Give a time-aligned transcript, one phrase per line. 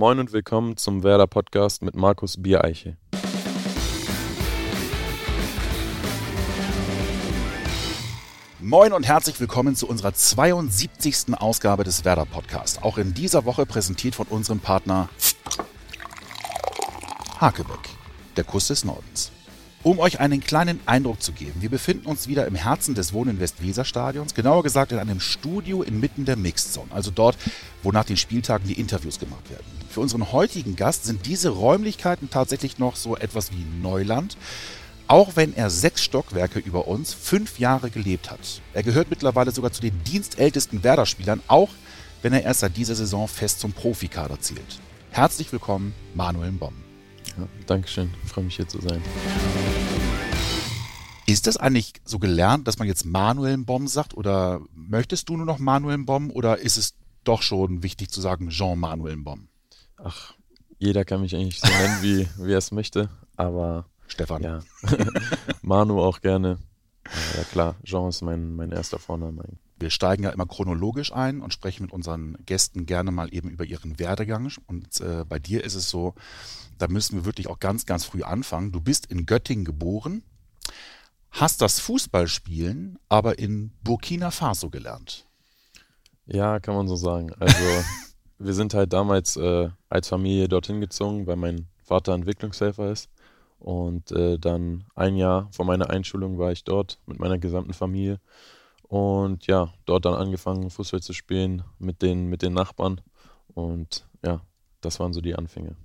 [0.00, 2.96] Moin und willkommen zum Werder Podcast mit Markus Biereiche.
[8.60, 11.34] Moin und herzlich willkommen zu unserer 72.
[11.38, 12.82] Ausgabe des Werder Podcast.
[12.82, 15.10] Auch in dieser Woche präsentiert von unserem Partner
[17.38, 17.90] Hakebeck,
[18.38, 19.30] der Kuss des Nordens.
[19.82, 23.40] Um euch einen kleinen Eindruck zu geben, wir befinden uns wieder im Herzen des Wohnen
[23.40, 27.38] Westweser-Stadions, genauer gesagt in einem Studio inmitten der Mixed Zone, also dort,
[27.82, 29.64] wo nach den Spieltagen die Interviews gemacht werden.
[29.88, 34.36] Für unseren heutigen Gast sind diese Räumlichkeiten tatsächlich noch so etwas wie Neuland,
[35.06, 38.60] auch wenn er sechs Stockwerke über uns fünf Jahre gelebt hat.
[38.74, 41.70] Er gehört mittlerweile sogar zu den dienstältesten Werder-Spielern, auch
[42.20, 44.78] wenn er erst seit dieser Saison fest zum Profikader zählt.
[45.10, 46.89] Herzlich willkommen, Manuel Bomm.
[47.38, 49.02] Ja, Dankeschön, ich freue mich hier zu sein.
[51.26, 55.46] Ist das eigentlich so gelernt, dass man jetzt Manuel Bomb sagt oder möchtest du nur
[55.46, 59.48] noch Manuel Bomb oder ist es doch schon wichtig zu sagen Jean-Manuel Bomb?
[59.96, 60.34] Ach,
[60.78, 64.42] jeder kann mich eigentlich so nennen, wie, wie er es möchte, aber Stefan.
[64.42, 64.60] ja,
[65.62, 66.58] Manu auch gerne.
[67.36, 69.44] Ja klar, Jean ist mein, mein erster Vorname.
[69.80, 73.64] Wir steigen ja immer chronologisch ein und sprechen mit unseren Gästen gerne mal eben über
[73.64, 74.52] ihren Werdegang.
[74.66, 76.14] Und äh, bei dir ist es so,
[76.78, 78.72] da müssen wir wirklich auch ganz, ganz früh anfangen.
[78.72, 80.22] Du bist in Göttingen geboren,
[81.30, 85.26] hast das Fußballspielen aber in Burkina Faso gelernt.
[86.26, 87.32] Ja, kann man so sagen.
[87.38, 87.56] Also
[88.38, 93.08] wir sind halt damals äh, als Familie dorthin gezogen, weil mein Vater Entwicklungshelfer ist.
[93.58, 98.20] Und äh, dann ein Jahr vor meiner Einschulung war ich dort mit meiner gesamten Familie.
[98.90, 103.00] Und ja, dort dann angefangen, Fußball zu spielen mit den, mit den Nachbarn.
[103.54, 104.40] Und ja,
[104.80, 105.76] das waren so die Anfänge.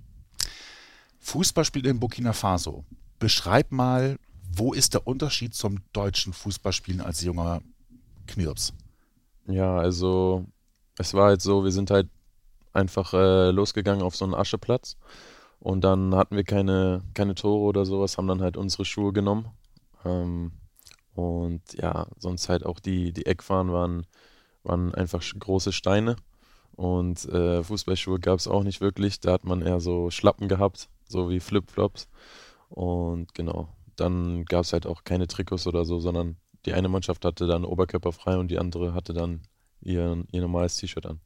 [1.20, 2.84] Fußballspiel in Burkina Faso.
[3.20, 4.18] Beschreib mal,
[4.52, 7.62] wo ist der Unterschied zum deutschen Fußballspielen als junger
[8.26, 8.74] Knirps?
[9.46, 10.44] Ja, also
[10.98, 12.08] es war halt so, wir sind halt
[12.72, 14.96] einfach äh, losgegangen auf so einen Ascheplatz
[15.60, 19.46] und dann hatten wir keine, keine Tore oder sowas, haben dann halt unsere Schuhe genommen.
[20.04, 20.50] Ähm,
[21.16, 24.06] und ja, sonst halt auch die, die Eckfahren waren,
[24.62, 26.16] waren einfach große Steine.
[26.76, 29.20] Und äh, Fußballschuhe gab es auch nicht wirklich.
[29.20, 32.06] Da hat man eher so Schlappen gehabt, so wie Flipflops.
[32.68, 37.24] Und genau, dann gab es halt auch keine Trikots oder so, sondern die eine Mannschaft
[37.24, 39.40] hatte dann Oberkörper frei und die andere hatte dann
[39.80, 41.20] ihr, ihr normales T-Shirt an.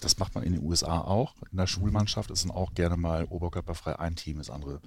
[0.00, 1.34] Das macht man in den USA auch.
[1.52, 4.80] In der Schulmannschaft ist dann auch gerne mal oberkörperfrei ein Team, das andere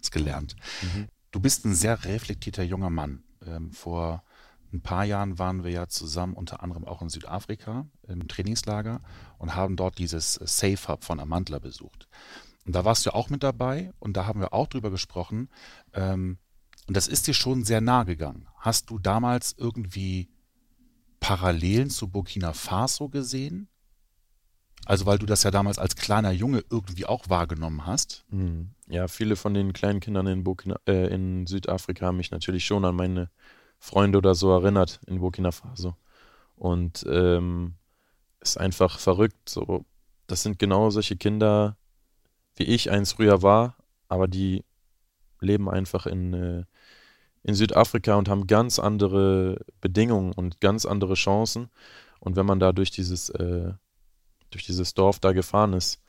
[0.00, 0.56] ist gelernt.
[0.80, 1.08] Mhm.
[1.32, 3.23] Du bist ein sehr reflektierter junger Mann.
[3.46, 4.22] Ähm, vor
[4.72, 9.00] ein paar Jahren waren wir ja zusammen unter anderem auch in Südafrika im Trainingslager
[9.38, 12.08] und haben dort dieses Safe Hub von Amantla besucht.
[12.66, 15.48] Und da warst du auch mit dabei und da haben wir auch drüber gesprochen.
[15.92, 16.38] Ähm,
[16.86, 18.46] und das ist dir schon sehr nahe gegangen.
[18.56, 20.28] Hast du damals irgendwie
[21.20, 23.68] Parallelen zu Burkina Faso gesehen?
[24.86, 28.24] Also weil du das ja damals als kleiner Junge irgendwie auch wahrgenommen hast.
[28.30, 28.70] Hm.
[28.88, 32.84] Ja, viele von den kleinen Kindern in, Burkina, äh, in Südafrika haben mich natürlich schon
[32.84, 33.30] an meine
[33.78, 35.96] Freunde oder so erinnert in Burkina Faso.
[36.56, 37.74] Und ähm,
[38.40, 39.48] ist einfach verrückt.
[39.48, 39.84] So,
[40.26, 41.76] das sind genau solche Kinder,
[42.56, 43.76] wie ich eins früher war,
[44.08, 44.64] aber die
[45.40, 46.64] leben einfach in, äh,
[47.42, 51.70] in Südafrika und haben ganz andere Bedingungen und ganz andere Chancen.
[52.20, 53.72] Und wenn man da durch dieses, äh,
[54.54, 56.00] durch dieses Dorf da gefahren ist,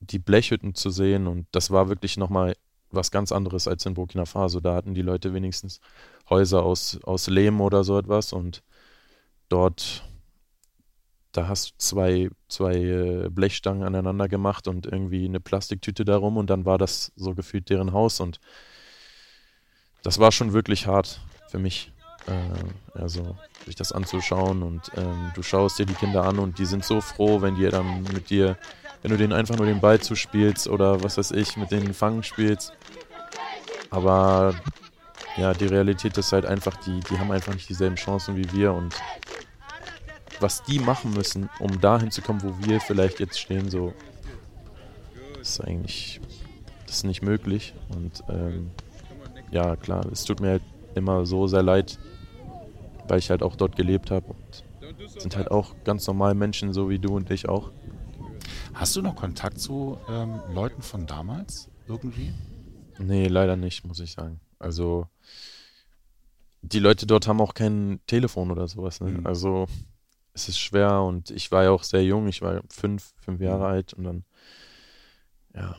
[0.00, 2.56] die Blechhütten zu sehen und das war wirklich nochmal
[2.90, 4.60] was ganz anderes als in Burkina Faso.
[4.60, 5.80] Da hatten die Leute wenigstens
[6.30, 8.62] Häuser aus, aus Lehm oder so etwas und
[9.48, 10.04] dort
[11.32, 16.48] da hast du zwei, zwei äh, Blechstangen aneinander gemacht und irgendwie eine Plastiktüte darum und
[16.48, 18.38] dann war das so gefühlt deren Haus und
[20.04, 21.92] das war schon wirklich hart für mich.
[22.26, 23.36] Äh, also
[23.66, 27.00] sich das anzuschauen und ähm, du schaust dir die Kinder an und die sind so
[27.00, 28.56] froh, wenn die dann mit dir,
[29.02, 32.22] wenn du denen einfach nur den Ball zuspielst oder was weiß ich, mit denen Fangen
[32.22, 32.72] spielst.
[33.90, 34.54] Aber
[35.36, 38.72] ja, die Realität ist halt einfach, die, die haben einfach nicht dieselben Chancen wie wir
[38.72, 38.94] und
[40.40, 43.94] was die machen müssen, um dahin zu kommen, wo wir vielleicht jetzt stehen, so
[45.40, 46.20] ist eigentlich
[46.86, 47.74] das ist nicht möglich.
[47.88, 48.70] Und ähm,
[49.50, 50.62] ja, klar, es tut mir halt
[50.94, 51.98] immer so sehr leid,
[53.08, 54.64] weil ich halt auch dort gelebt habe und
[55.18, 57.70] sind halt auch ganz normal Menschen, so wie du und ich auch.
[58.74, 62.32] Hast du noch Kontakt zu ähm, Leuten von damals irgendwie?
[62.98, 64.40] Nee, leider nicht, muss ich sagen.
[64.58, 65.08] Also
[66.62, 69.00] die Leute dort haben auch kein Telefon oder sowas.
[69.00, 69.10] Ne?
[69.10, 69.26] Mhm.
[69.26, 69.66] Also
[70.32, 73.64] es ist schwer und ich war ja auch sehr jung, ich war fünf, fünf Jahre
[73.66, 73.72] mhm.
[73.72, 74.24] alt und dann,
[75.54, 75.76] ja,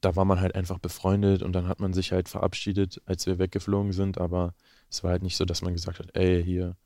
[0.00, 3.38] da war man halt einfach befreundet und dann hat man sich halt verabschiedet, als wir
[3.38, 4.54] weggeflogen sind, aber
[4.92, 6.76] es war halt nicht so, dass man gesagt hat, ey, hier,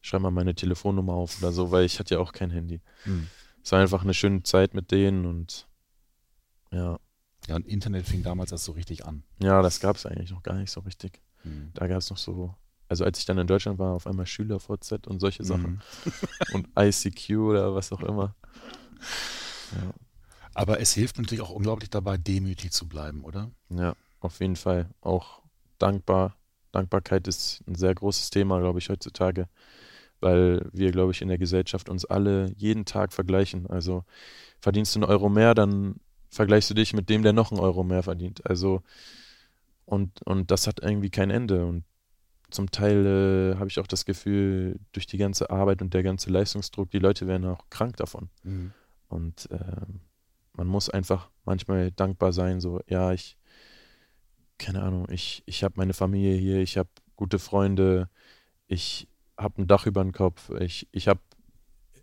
[0.00, 2.80] schreib mal meine Telefonnummer auf oder so, weil ich hatte ja auch kein Handy.
[3.04, 3.28] Mhm.
[3.62, 5.68] Es war einfach eine schöne Zeit mit denen und
[6.70, 6.98] Ja.
[7.46, 9.22] Ja, und Internet fing damals erst so richtig an.
[9.42, 11.20] Ja, das gab es eigentlich noch gar nicht so richtig.
[11.44, 11.70] Mhm.
[11.74, 12.54] Da gab es noch so,
[12.88, 15.80] also als ich dann in Deutschland war, auf einmal SchülerVZ und solche Sachen.
[16.04, 16.12] Mhm.
[16.54, 18.34] Und ICQ oder was auch immer.
[19.72, 19.92] Ja.
[20.54, 23.50] Aber es hilft natürlich auch unglaublich dabei, demütig zu bleiben, oder?
[23.70, 24.88] Ja, auf jeden Fall.
[25.00, 25.42] Auch
[25.78, 26.36] dankbar.
[26.74, 29.48] Dankbarkeit ist ein sehr großes Thema, glaube ich, heutzutage,
[30.20, 33.66] weil wir, glaube ich, in der Gesellschaft uns alle jeden Tag vergleichen.
[33.68, 34.04] Also
[34.60, 35.96] verdienst du einen Euro mehr, dann
[36.30, 38.44] vergleichst du dich mit dem, der noch einen Euro mehr verdient.
[38.46, 38.82] Also
[39.86, 41.66] und, und das hat irgendwie kein Ende.
[41.66, 41.84] Und
[42.50, 43.06] zum Teil
[43.54, 46.98] äh, habe ich auch das Gefühl, durch die ganze Arbeit und der ganze Leistungsdruck, die
[46.98, 48.28] Leute werden auch krank davon.
[48.42, 48.72] Mhm.
[49.08, 49.58] Und äh,
[50.54, 53.36] man muss einfach manchmal dankbar sein, so, ja, ich,
[54.58, 58.08] keine Ahnung, ich, ich habe meine Familie hier, ich habe gute Freunde,
[58.66, 61.20] ich habe ein Dach über dem Kopf, ich, ich habe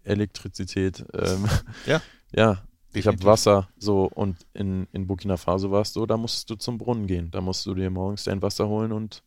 [0.03, 1.47] Elektrizität, ähm,
[1.85, 2.01] Ja.
[2.31, 2.63] ja,
[2.93, 3.23] ich habe.
[3.23, 7.07] Wasser, so, und in, in Burkina Faso war es so, da musstest du zum Brunnen
[7.07, 9.23] gehen, da musst du dir morgens dein Wasser holen und,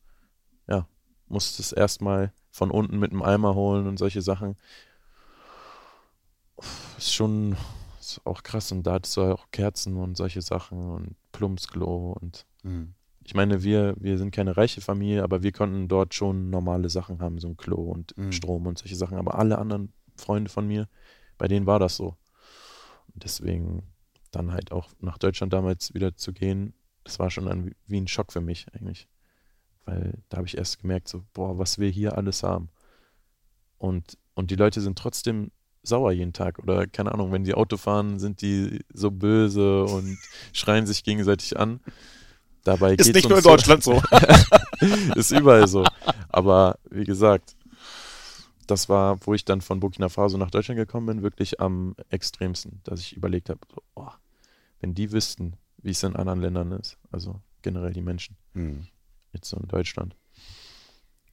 [0.68, 0.86] ja,
[1.28, 4.56] musstest erstmal von unten mit dem Eimer holen und solche Sachen.
[6.98, 7.56] Ist schon
[7.98, 12.46] ist auch krass und da hattest du auch Kerzen und solche Sachen und Plumpsklo und
[12.62, 12.94] Mhm.
[13.24, 17.20] Ich meine, wir, wir sind keine reiche Familie, aber wir konnten dort schon normale Sachen
[17.20, 18.32] haben, so ein Klo und Mhm.
[18.32, 19.16] Strom und solche Sachen.
[19.16, 20.88] Aber alle anderen Freunde von mir,
[21.38, 22.16] bei denen war das so.
[23.14, 23.82] Und deswegen
[24.30, 26.74] dann halt auch nach Deutschland damals wieder zu gehen,
[27.04, 29.08] das war schon ein, wie ein Schock für mich eigentlich.
[29.84, 32.70] Weil da habe ich erst gemerkt, so, boah, was wir hier alles haben.
[33.78, 35.50] Und, und die Leute sind trotzdem
[35.82, 36.58] sauer jeden Tag.
[36.58, 40.18] Oder keine Ahnung, wenn die Auto fahren, sind die so böse und
[40.52, 41.80] schreien sich gegenseitig an.
[42.64, 44.02] Dabei Ist geht's nicht nur in Deutschland so.
[45.14, 45.84] ist überall so.
[46.30, 47.54] Aber wie gesagt,
[48.66, 52.80] das war, wo ich dann von Burkina Faso nach Deutschland gekommen bin, wirklich am extremsten,
[52.84, 54.08] dass ich überlegt habe, so, oh,
[54.80, 58.86] wenn die wüssten, wie es in anderen Ländern ist, also generell die Menschen, Mhm.
[59.32, 60.16] jetzt so in Deutschland.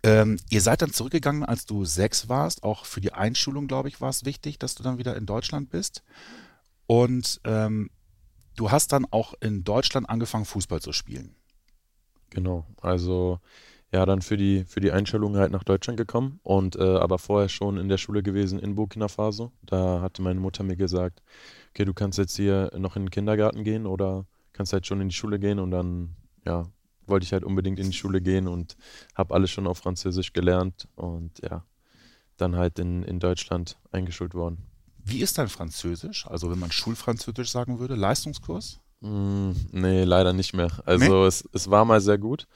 [0.03, 2.63] Ähm, ihr seid dann zurückgegangen, als du sechs warst.
[2.63, 5.69] Auch für die Einschulung, glaube ich, war es wichtig, dass du dann wieder in Deutschland
[5.69, 6.03] bist.
[6.87, 7.91] Und ähm,
[8.55, 11.35] du hast dann auch in Deutschland angefangen, Fußball zu spielen.
[12.29, 13.39] Genau, also
[13.93, 17.49] ja, dann für die, für die Einstellung halt nach Deutschland gekommen und äh, aber vorher
[17.49, 19.51] schon in der Schule gewesen in Burkina Faso.
[19.63, 21.21] Da hatte meine Mutter mir gesagt,
[21.71, 25.09] okay, du kannst jetzt hier noch in den Kindergarten gehen oder kannst halt schon in
[25.09, 26.15] die Schule gehen und dann,
[26.45, 26.67] ja,
[27.05, 28.77] wollte ich halt unbedingt in die Schule gehen und
[29.15, 31.65] habe alles schon auf Französisch gelernt und ja,
[32.37, 34.70] dann halt in, in Deutschland eingeschult worden.
[35.05, 36.27] Wie ist dein Französisch?
[36.27, 38.79] Also wenn man Schulfranzösisch sagen würde, Leistungskurs?
[39.01, 40.71] Mm, nee, leider nicht mehr.
[40.85, 42.47] Also es, es war mal sehr gut,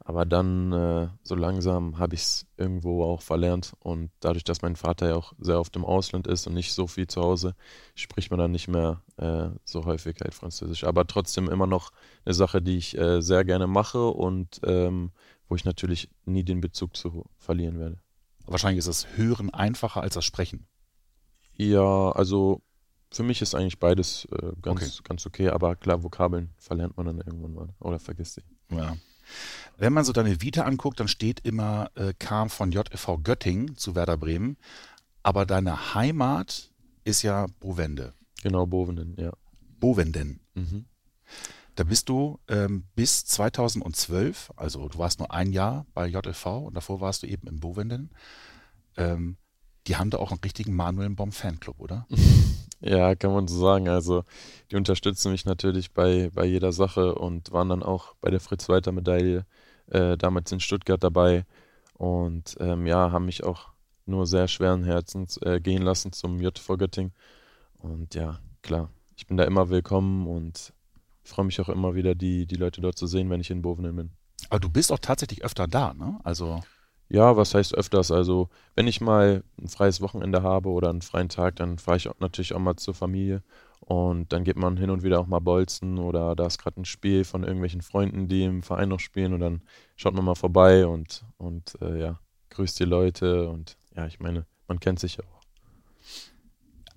[0.00, 4.74] aber dann äh, so langsam habe ich es irgendwo auch verlernt und dadurch, dass mein
[4.74, 7.54] Vater ja auch sehr oft im Ausland ist und nicht so viel zu Hause,
[7.94, 10.84] spricht man dann nicht mehr äh, so häufig halt Französisch.
[10.84, 11.92] Aber trotzdem immer noch
[12.24, 15.12] eine Sache, die ich äh, sehr gerne mache und ähm,
[15.48, 17.98] wo ich natürlich nie den Bezug zu verlieren werde.
[18.46, 20.66] Wahrscheinlich ist das Hören einfacher als das Sprechen.
[21.56, 22.62] Ja, also
[23.10, 24.90] für mich ist eigentlich beides äh, ganz, Okay.
[25.04, 28.42] ganz okay, aber klar, Vokabeln verlernt man dann irgendwann mal oder vergisst sie.
[28.74, 28.96] Ja.
[29.76, 33.94] Wenn man so deine Vita anguckt, dann steht immer, äh, kam von JFV Göttingen zu
[33.94, 34.56] Werder Bremen.
[35.22, 36.72] Aber deine Heimat
[37.04, 38.12] ist ja Bovende.
[38.42, 39.32] Genau, Bovenden, ja.
[39.78, 40.40] Bovenden.
[40.54, 40.86] Mhm.
[41.76, 46.74] Da bist du ähm, bis 2012, also du warst nur ein Jahr bei JFV und
[46.74, 48.10] davor warst du eben in Bovenden.
[48.96, 49.36] Ähm,
[49.86, 52.06] die haben da auch einen richtigen Manuel Bomb Fanclub, oder?
[52.84, 53.88] Ja, kann man so sagen.
[53.88, 54.24] Also,
[54.72, 59.46] die unterstützen mich natürlich bei, bei jeder Sache und waren dann auch bei der Fritz-Walter-Medaille
[59.86, 61.44] äh, damals in Stuttgart dabei
[61.94, 63.68] und ähm, ja, haben mich auch
[64.06, 67.12] nur sehr schweren Herzens äh, gehen lassen zum JV Göttingen.
[67.78, 70.72] Und ja, klar, ich bin da immer willkommen und
[71.22, 73.94] freue mich auch immer wieder, die, die Leute dort zu sehen, wenn ich in Bovenen
[73.94, 74.10] bin.
[74.50, 76.18] Aber du bist auch tatsächlich öfter da, ne?
[76.24, 76.60] Also,
[77.12, 78.10] Ja, was heißt öfters?
[78.10, 82.08] Also, wenn ich mal ein freies Wochenende habe oder einen freien Tag, dann fahre ich
[82.08, 83.42] auch natürlich auch mal zur Familie.
[83.80, 86.86] Und dann geht man hin und wieder auch mal bolzen oder da ist gerade ein
[86.86, 89.62] Spiel von irgendwelchen Freunden, die im Verein noch spielen und dann
[89.96, 94.46] schaut man mal vorbei und, und äh, ja, grüßt die Leute und ja, ich meine,
[94.68, 95.42] man kennt sich ja auch.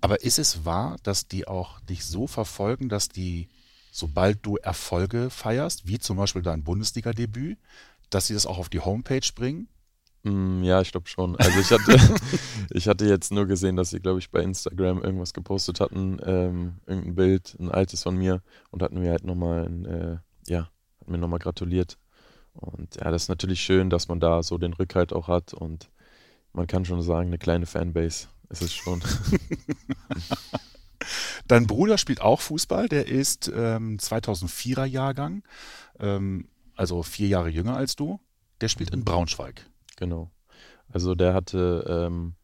[0.00, 3.48] aber ist es wahr, dass die auch dich so verfolgen, dass die,
[3.90, 7.58] sobald du Erfolge feierst, wie zum Beispiel dein Bundesliga-Debüt,
[8.10, 9.68] dass sie das auch auf die Homepage bringen?
[10.26, 11.36] Mm, ja, ich glaube schon.
[11.36, 11.96] Also ich hatte,
[12.70, 16.78] ich hatte jetzt nur gesehen, dass sie, glaube ich, bei Instagram irgendwas gepostet hatten, ähm,
[16.86, 20.68] irgendein Bild, ein altes von mir und hatten mir halt nochmal, äh, ja,
[21.00, 21.96] hat mir nochmal gratuliert.
[22.54, 25.90] Und ja, das ist natürlich schön, dass man da so den Rückhalt auch hat und
[26.52, 29.02] man kann schon sagen, eine kleine Fanbase ist es schon.
[31.46, 35.44] Dein Bruder spielt auch Fußball, der ist ähm, 2004er Jahrgang,
[36.00, 38.18] ähm, also vier Jahre jünger als du.
[38.62, 39.66] Der spielt in Braunschweig.
[39.96, 40.30] Genau.
[40.88, 42.34] Also der hatte ähm,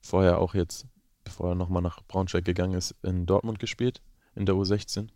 [0.00, 0.86] vorher auch jetzt,
[1.24, 4.02] bevor er nochmal nach Braunschweig gegangen ist, in Dortmund gespielt,
[4.34, 5.08] in der U16.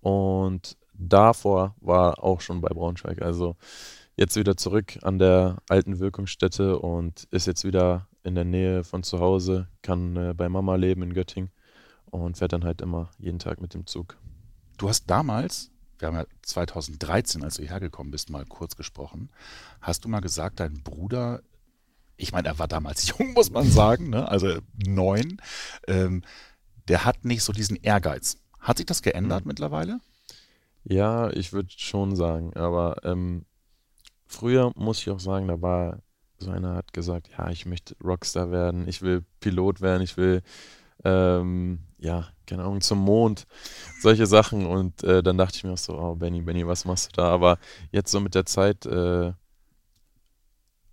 [0.00, 3.22] Und davor war auch schon bei Braunschweig.
[3.22, 3.56] Also
[4.16, 9.02] jetzt wieder zurück an der alten Wirkungsstätte und ist jetzt wieder in der Nähe von
[9.02, 11.50] zu Hause, kann äh, bei Mama leben in Göttingen
[12.06, 14.18] und fährt dann halt immer jeden Tag mit dem Zug.
[14.76, 19.30] Du hast damals, wir haben ja 2013, als du hierher gekommen bist, mal kurz gesprochen,
[19.80, 21.42] hast du mal gesagt, dein Bruder,
[22.16, 24.28] ich meine, er war damals jung, muss man sagen, ne?
[24.28, 25.40] also neun,
[25.86, 26.22] ähm,
[26.88, 28.38] der hat nicht so diesen Ehrgeiz.
[28.58, 29.48] Hat sich das geändert mhm.
[29.48, 30.00] mittlerweile?
[30.84, 33.44] Ja, ich würde schon sagen, aber ähm,
[34.26, 36.02] früher muss ich auch sagen, da war
[36.38, 40.42] so einer hat gesagt, ja, ich möchte Rockstar werden, ich will Pilot werden, ich will
[41.04, 43.46] ähm, ja, keine Ahnung, zum Mond,
[44.00, 44.66] solche Sachen.
[44.66, 47.28] Und äh, dann dachte ich mir auch so, oh Benny, Benny, was machst du da?
[47.28, 47.58] Aber
[47.92, 49.32] jetzt so mit der Zeit äh,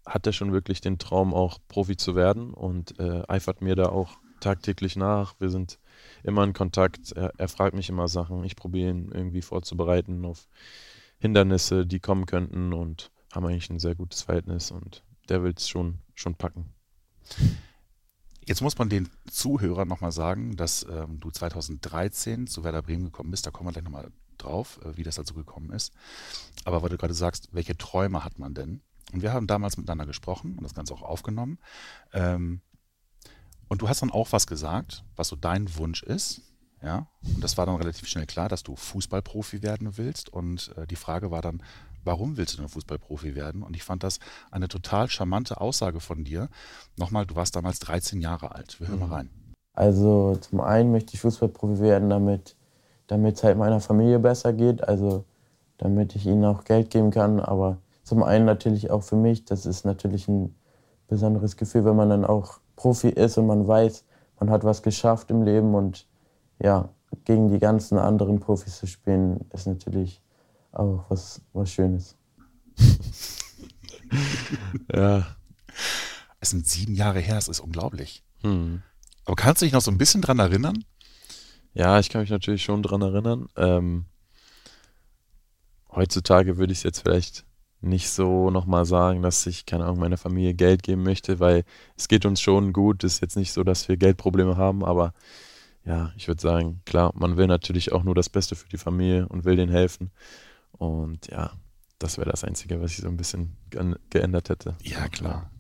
[0.06, 3.90] hat er schon wirklich den Traum, auch Profi zu werden und äh, eifert mir da
[3.90, 5.36] auch tagtäglich nach.
[5.40, 5.80] Wir sind
[6.24, 7.12] immer in Kontakt.
[7.14, 8.44] Er, er fragt mich immer Sachen.
[8.44, 10.48] Ich probiere ihn irgendwie vorzubereiten auf
[11.20, 15.68] Hindernisse, die kommen könnten und haben eigentlich ein sehr gutes Verhältnis und der will es
[15.68, 16.74] schon, schon packen.
[18.48, 23.30] Jetzt muss man den Zuhörern nochmal sagen, dass ähm, du 2013 zu Werder Bremen gekommen
[23.30, 23.46] bist.
[23.46, 25.94] Da kommen wir gleich nochmal drauf, äh, wie das dazu gekommen ist.
[26.64, 28.82] Aber weil du gerade sagst, welche Träume hat man denn?
[29.12, 31.60] Und wir haben damals miteinander gesprochen und das Ganze auch aufgenommen.
[32.14, 32.62] Ähm,
[33.68, 36.42] und du hast dann auch was gesagt, was so dein Wunsch ist.
[36.82, 40.30] Ja, und das war dann relativ schnell klar, dass du Fußballprofi werden willst.
[40.30, 41.64] Und äh, die Frage war dann,
[42.08, 43.62] warum willst du denn Fußballprofi werden?
[43.62, 46.50] Und ich fand das eine total charmante Aussage von dir.
[46.98, 48.80] Nochmal, du warst damals 13 Jahre alt.
[48.80, 49.08] Wir hören mhm.
[49.08, 49.30] mal rein.
[49.74, 52.58] Also zum einen möchte ich Fußballprofi werden, damit
[53.08, 55.24] damit es halt meiner Familie besser geht, also
[55.78, 59.66] damit ich ihnen auch Geld geben kann, aber zum einen natürlich auch für mich, das
[59.66, 60.56] ist natürlich ein
[61.08, 64.04] besonderes Gefühl, wenn man dann auch Profi ist und man weiß,
[64.40, 66.08] man hat was geschafft im Leben und
[66.62, 66.90] ja,
[67.24, 70.22] gegen die ganzen anderen Profis zu spielen, ist natürlich
[70.80, 72.16] auch was, was Schönes.
[74.94, 75.36] ja.
[76.40, 78.24] Es sind sieben Jahre her, es ist unglaublich.
[78.42, 78.82] Hm.
[79.26, 80.86] Aber kannst du dich noch so ein bisschen dran erinnern?
[81.74, 83.48] Ja, ich kann mich natürlich schon dran erinnern.
[83.56, 84.06] Ähm,
[85.92, 87.46] heutzutage würde ich es jetzt vielleicht
[87.82, 91.64] nicht so nochmal sagen, dass ich, keine Ahnung, meiner Familie Geld geben möchte, weil
[91.96, 93.04] es geht uns schon gut.
[93.04, 95.14] Es ist jetzt nicht so, dass wir Geldprobleme haben, aber
[95.86, 99.28] ja, ich würde sagen, klar, man will natürlich auch nur das Beste für die Familie
[99.28, 100.12] und will denen helfen.
[100.72, 101.52] Und ja,
[102.00, 103.58] das wäre das Einzige, was ich so ein bisschen
[104.10, 104.76] geändert hätte.
[104.84, 105.52] Ja, klar.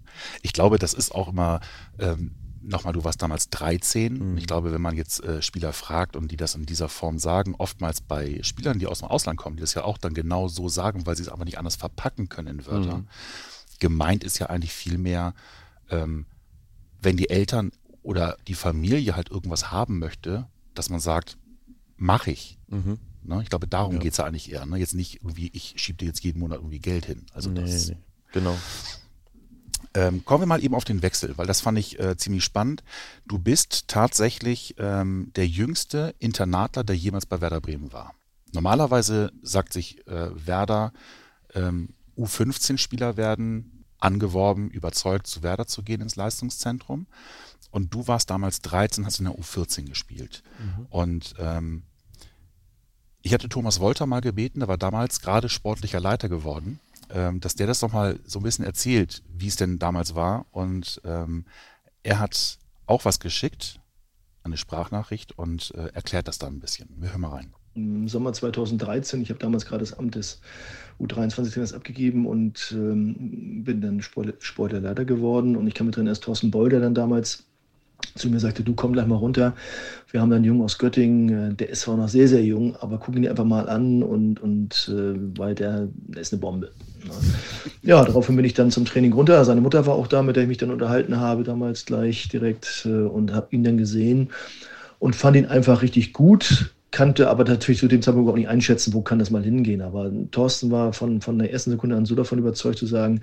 [0.41, 1.59] Ich glaube, das ist auch immer,
[1.99, 4.31] ähm, nochmal, du warst damals 13.
[4.31, 4.37] Mhm.
[4.37, 7.55] Ich glaube, wenn man jetzt äh, Spieler fragt und die das in dieser Form sagen,
[7.57, 10.69] oftmals bei Spielern, die aus dem Ausland kommen, die das ja auch dann genau so
[10.69, 12.99] sagen, weil sie es aber nicht anders verpacken können in Wörter.
[12.99, 13.07] Mhm.
[13.79, 15.33] Gemeint ist ja eigentlich vielmehr,
[15.89, 16.25] ähm,
[17.01, 17.71] wenn die Eltern
[18.01, 21.37] oder die Familie halt irgendwas haben möchte, dass man sagt,
[21.95, 22.57] mach ich.
[22.67, 22.99] Mhm.
[23.27, 23.41] Ne?
[23.43, 23.99] Ich glaube, darum ja.
[23.99, 24.65] geht es ja eigentlich eher.
[24.65, 24.77] Ne?
[24.77, 27.25] Jetzt nicht irgendwie, ich schiebe dir jetzt jeden Monat irgendwie Geld hin.
[27.33, 27.97] Also nee, das, nee.
[28.31, 28.57] genau.
[29.93, 32.83] Ähm, kommen wir mal eben auf den Wechsel, weil das fand ich äh, ziemlich spannend.
[33.25, 38.13] Du bist tatsächlich ähm, der jüngste Internatler, der jemals bei Werder Bremen war.
[38.53, 40.93] Normalerweise sagt sich äh, Werder,
[41.53, 47.07] ähm, U15-Spieler werden angeworben, überzeugt, zu Werder zu gehen ins Leistungszentrum.
[47.71, 50.43] Und du warst damals 13, hast in der U14 gespielt.
[50.59, 50.85] Mhm.
[50.89, 51.83] Und ähm,
[53.27, 56.79] ich hatte Thomas Wolter mal gebeten, der war damals gerade sportlicher Leiter geworden
[57.09, 60.45] ähm, dass der das nochmal so ein bisschen erzählt, wie es denn damals war.
[60.51, 61.45] Und ähm,
[62.03, 63.79] er hat auch was geschickt,
[64.43, 66.89] eine Sprachnachricht und äh, erklärt das dann ein bisschen.
[66.97, 67.53] Wir hören mal rein.
[67.75, 70.41] Im Sommer 2013, ich habe damals gerade das Amt des
[70.99, 75.55] U23-Trainers abgegeben und ähm, bin dann Sportlerleiter geworden.
[75.55, 77.46] Und ich kann mit drin erst Thorsten Bolder dann damals
[78.15, 79.53] zu mir sagte, du komm gleich mal runter.
[80.11, 82.97] Wir haben einen Jungen aus Göttingen, äh, der ist zwar noch sehr, sehr jung, aber
[82.97, 86.71] guck ihn einfach mal an und, und äh, weil der, der ist eine Bombe.
[87.83, 89.43] Ja, daraufhin bin ich dann zum Training runter.
[89.45, 92.85] Seine Mutter war auch da, mit der ich mich dann unterhalten habe, damals gleich direkt
[92.85, 94.29] äh, und habe ihn dann gesehen
[94.99, 96.73] und fand ihn einfach richtig gut.
[96.91, 99.81] Kannte aber natürlich zu dem Zeitpunkt auch nicht einschätzen, wo kann das mal hingehen.
[99.81, 103.21] Aber Thorsten war von, von der ersten Sekunde an so davon überzeugt zu sagen,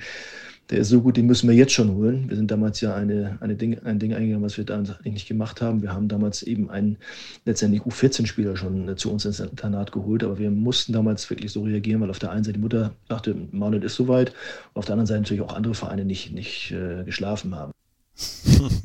[0.70, 2.28] der ist so gut, den müssen wir jetzt schon holen.
[2.28, 5.60] Wir sind damals ja eine, eine Ding, ein Ding eingegangen, was wir da nicht gemacht
[5.60, 5.82] haben.
[5.82, 6.96] Wir haben damals eben einen
[7.44, 11.64] letztendlich U14-Spieler schon äh, zu uns ins Internat geholt, aber wir mussten damals wirklich so
[11.64, 14.30] reagieren, weil auf der einen Seite die Mutter dachte, Manuel ist soweit,
[14.72, 17.72] und auf der anderen Seite natürlich auch andere Vereine nicht, nicht äh, geschlafen haben.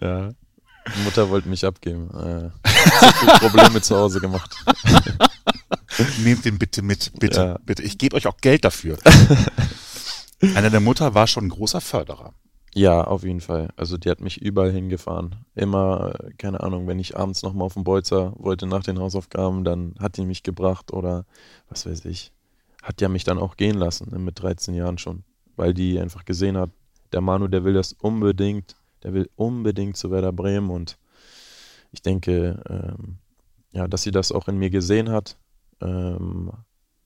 [0.00, 0.30] ja.
[1.04, 2.10] Mutter wollte mich abgeben.
[2.10, 2.50] Äh,
[3.30, 4.54] so Probleme zu Hause gemacht.
[6.24, 7.58] Nehmt den bitte mit, bitte, ja.
[7.64, 7.82] bitte.
[7.82, 8.98] Ich gebe euch auch Geld dafür.
[10.54, 12.34] Einer der Mutter war schon ein großer Förderer.
[12.74, 13.68] Ja, auf jeden Fall.
[13.76, 15.36] Also die hat mich überall hingefahren.
[15.54, 19.62] Immer, äh, keine Ahnung, wenn ich abends nochmal auf dem Bolzer wollte nach den Hausaufgaben,
[19.62, 21.24] dann hat die mich gebracht oder
[21.68, 22.32] was weiß ich.
[22.82, 25.22] Hat ja mich dann auch gehen lassen, ne, mit 13 Jahren schon.
[25.56, 26.70] Weil die einfach gesehen hat,
[27.12, 28.74] der Manu, der will das unbedingt,
[29.04, 30.98] der will unbedingt zu Werder Bremen und
[31.92, 33.18] ich denke, ähm,
[33.70, 35.36] ja, dass sie das auch in mir gesehen hat,
[35.80, 36.50] ähm,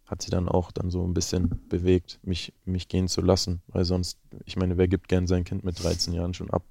[0.07, 3.61] hat sie dann auch dann so ein bisschen bewegt, mich, mich gehen zu lassen.
[3.69, 6.63] Weil sonst, ich meine, wer gibt gern sein Kind mit 13 Jahren schon ab?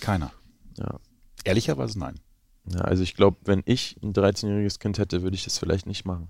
[0.00, 0.32] Keiner.
[0.78, 1.00] Ja.
[1.44, 2.20] Ehrlicherweise nein.
[2.66, 6.04] Ja, also ich glaube, wenn ich ein 13-jähriges Kind hätte, würde ich das vielleicht nicht
[6.04, 6.28] machen.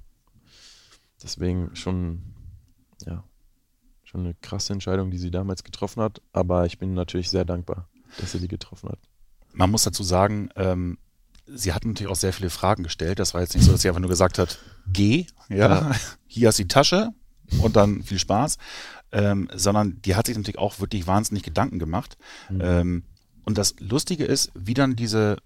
[1.23, 2.23] Deswegen schon,
[3.05, 3.25] ja,
[4.05, 6.23] schon eine krasse Entscheidung, die sie damals getroffen hat.
[6.33, 8.99] Aber ich bin natürlich sehr dankbar, dass sie die getroffen hat.
[9.53, 10.99] Man muss dazu sagen, ähm,
[11.47, 13.19] sie hat natürlich auch sehr viele Fragen gestellt.
[13.19, 14.59] Das war jetzt nicht so, dass sie einfach nur gesagt hat,
[14.93, 15.91] geh, ja, ja.
[16.27, 17.11] hier hast du die Tasche
[17.61, 18.59] und dann viel Spaß,
[19.13, 22.17] ähm, sondern die hat sich natürlich auch wirklich wahnsinnig Gedanken gemacht.
[22.49, 22.61] Mhm.
[22.63, 23.05] Ähm,
[23.45, 25.37] und das Lustige ist, wie dann diese,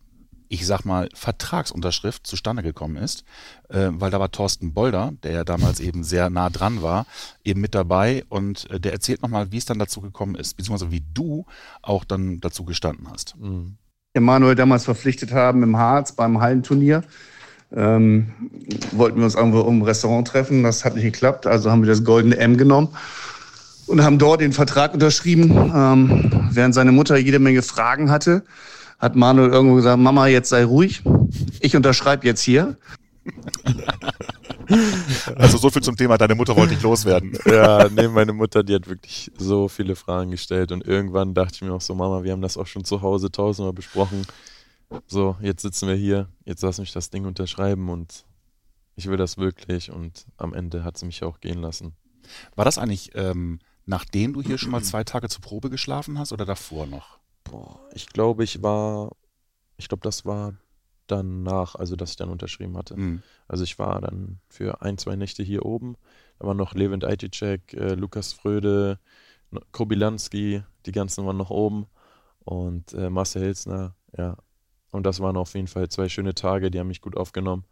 [0.49, 3.25] ich sag mal, Vertragsunterschrift zustande gekommen ist,
[3.69, 7.07] äh, weil da war Thorsten Bolder, der ja damals eben sehr nah dran war,
[7.45, 10.91] eben mit dabei und äh, der erzählt nochmal, wie es dann dazu gekommen ist, beziehungsweise
[10.91, 11.47] wie du
[11.83, 13.37] auch dann dazu gestanden hast.
[13.39, 13.77] Mhm.
[14.13, 17.03] Emanuel damals verpflichtet haben im Harz beim Hallenturnier.
[17.75, 18.33] Ähm,
[18.93, 22.05] wollten wir uns irgendwo im Restaurant treffen, das hat nicht geklappt, also haben wir das
[22.05, 22.91] goldene M genommen
[23.87, 25.51] und haben dort den Vertrag unterschrieben.
[25.75, 28.45] Ähm, während seine Mutter jede Menge Fragen hatte,
[29.05, 31.03] hat Manuel irgendwo gesagt, Mama, jetzt sei ruhig,
[31.61, 32.79] ich unterschreibe jetzt hier.
[35.37, 37.39] Also so viel zum Thema, deine Mutter wollte nicht loswerden.
[37.45, 41.63] Ja, nee, meine Mutter, die hat wirklich so viele Fragen gestellt und irgendwann dachte ich
[41.63, 44.27] mir auch so, Mama, wir haben das auch schon zu Hause tausendmal besprochen.
[45.07, 48.25] So, jetzt sitzen wir hier, jetzt lass mich das Ding unterschreiben und
[48.97, 51.95] ich will das wirklich und am Ende hat sie mich auch gehen lassen.
[52.55, 56.33] War das eigentlich, ähm, nachdem du hier schon mal zwei Tage zur Probe geschlafen hast
[56.33, 57.19] oder davor noch?
[57.45, 59.13] Boah, ich glaube, ich war,
[59.77, 60.55] ich glaube, das war
[61.07, 62.97] danach, also dass ich dann unterschrieben hatte.
[62.97, 63.23] Mhm.
[63.47, 65.97] Also ich war dann für ein, zwei Nächte hier oben.
[66.39, 68.99] Da waren noch Levent Ajicek, äh, Lukas Fröde,
[69.73, 71.87] Kobilanski, die ganzen waren noch oben
[72.41, 74.37] und äh, Marcel Hilsner, ja.
[74.91, 77.65] Und das waren auf jeden Fall zwei schöne Tage, die haben mich gut aufgenommen.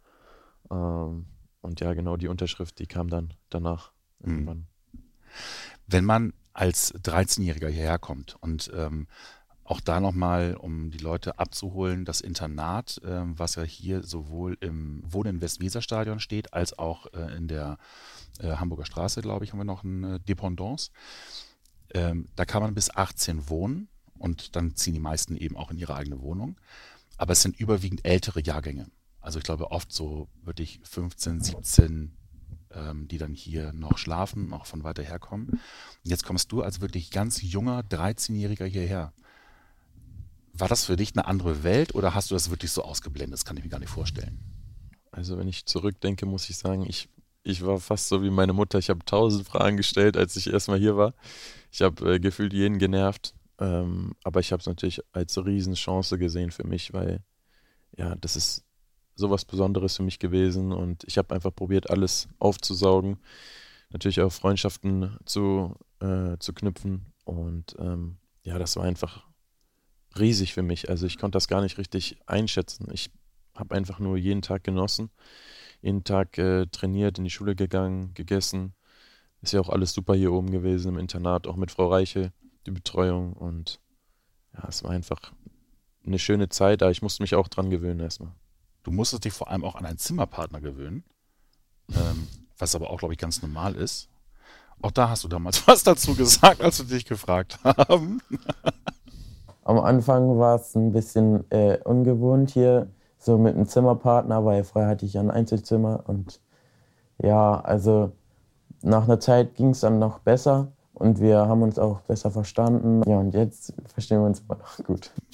[0.69, 1.25] Ähm,
[1.61, 4.31] und ja, genau die Unterschrift, die kam dann danach mhm.
[4.31, 4.67] irgendwann.
[5.87, 9.07] Wenn man als 13-Jähriger hierher kommt und ähm,
[9.73, 15.01] auch da nochmal, um die Leute abzuholen, das Internat, äh, was ja hier sowohl im
[15.03, 17.79] Wohnen im Westweserstadion steht, als auch äh, in der
[18.37, 20.91] äh, Hamburger Straße, glaube ich, haben wir noch eine Dependance.
[21.91, 23.87] Ähm, da kann man bis 18 wohnen
[24.19, 26.55] und dann ziehen die meisten eben auch in ihre eigene Wohnung.
[27.17, 28.85] Aber es sind überwiegend ältere Jahrgänge.
[29.21, 32.15] Also ich glaube oft so wirklich 15, 17,
[32.75, 35.47] ähm, die dann hier noch schlafen, auch von weiter herkommen.
[35.49, 35.59] Und
[36.03, 39.13] jetzt kommst du als wirklich ganz junger 13-Jähriger hierher.
[40.53, 43.33] War das für dich eine andere Welt oder hast du das wirklich so ausgeblendet?
[43.33, 44.39] Das kann ich mir gar nicht vorstellen.
[45.11, 47.09] Also wenn ich zurückdenke, muss ich sagen, ich,
[47.43, 48.77] ich war fast so wie meine Mutter.
[48.77, 51.13] Ich habe tausend Fragen gestellt, als ich erstmal hier war.
[51.71, 53.33] Ich habe äh, gefühlt jeden genervt.
[53.59, 57.23] Ähm, aber ich habe es natürlich als Riesenchance gesehen für mich, weil
[57.95, 58.63] ja, das ist
[59.15, 63.17] sowas Besonderes für mich gewesen und ich habe einfach probiert, alles aufzusaugen.
[63.91, 69.23] Natürlich auch Freundschaften zu, äh, zu knüpfen und ähm, ja, das war einfach
[70.19, 70.89] riesig für mich.
[70.89, 72.87] Also ich konnte das gar nicht richtig einschätzen.
[72.91, 73.11] Ich
[73.55, 75.09] habe einfach nur jeden Tag genossen,
[75.81, 78.73] jeden Tag äh, trainiert, in die Schule gegangen, gegessen.
[79.41, 82.31] Ist ja auch alles super hier oben gewesen im Internat, auch mit Frau Reiche,
[82.65, 83.33] die Betreuung.
[83.33, 83.79] Und
[84.53, 85.33] ja, es war einfach
[86.05, 88.31] eine schöne Zeit, aber ich musste mich auch dran gewöhnen erstmal.
[88.83, 91.03] Du musstest dich vor allem auch an einen Zimmerpartner gewöhnen,
[91.93, 94.09] ähm, was aber auch, glaube ich, ganz normal ist.
[94.81, 98.21] Auch da hast du damals was dazu gesagt, als wir dich gefragt haben.
[99.65, 104.89] Am Anfang war es ein bisschen äh, ungewohnt hier, so mit einem Zimmerpartner, weil vorher
[104.89, 106.03] hatte ich ja ein Einzelzimmer.
[106.07, 106.41] Und
[107.21, 108.11] ja, also
[108.81, 113.01] nach einer Zeit ging es dann noch besser und wir haben uns auch besser verstanden.
[113.09, 115.11] Ja, und jetzt verstehen wir uns immer noch gut.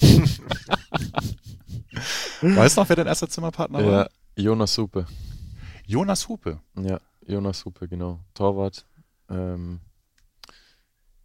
[2.40, 3.92] weißt du noch, wer dein erster Zimmerpartner war?
[3.92, 5.06] Ja, Jonas Hupe.
[5.86, 6.60] Jonas Hupe?
[6.80, 8.20] Ja, Jonas Hupe, genau.
[8.34, 8.86] Torwart.
[9.28, 9.80] Ähm,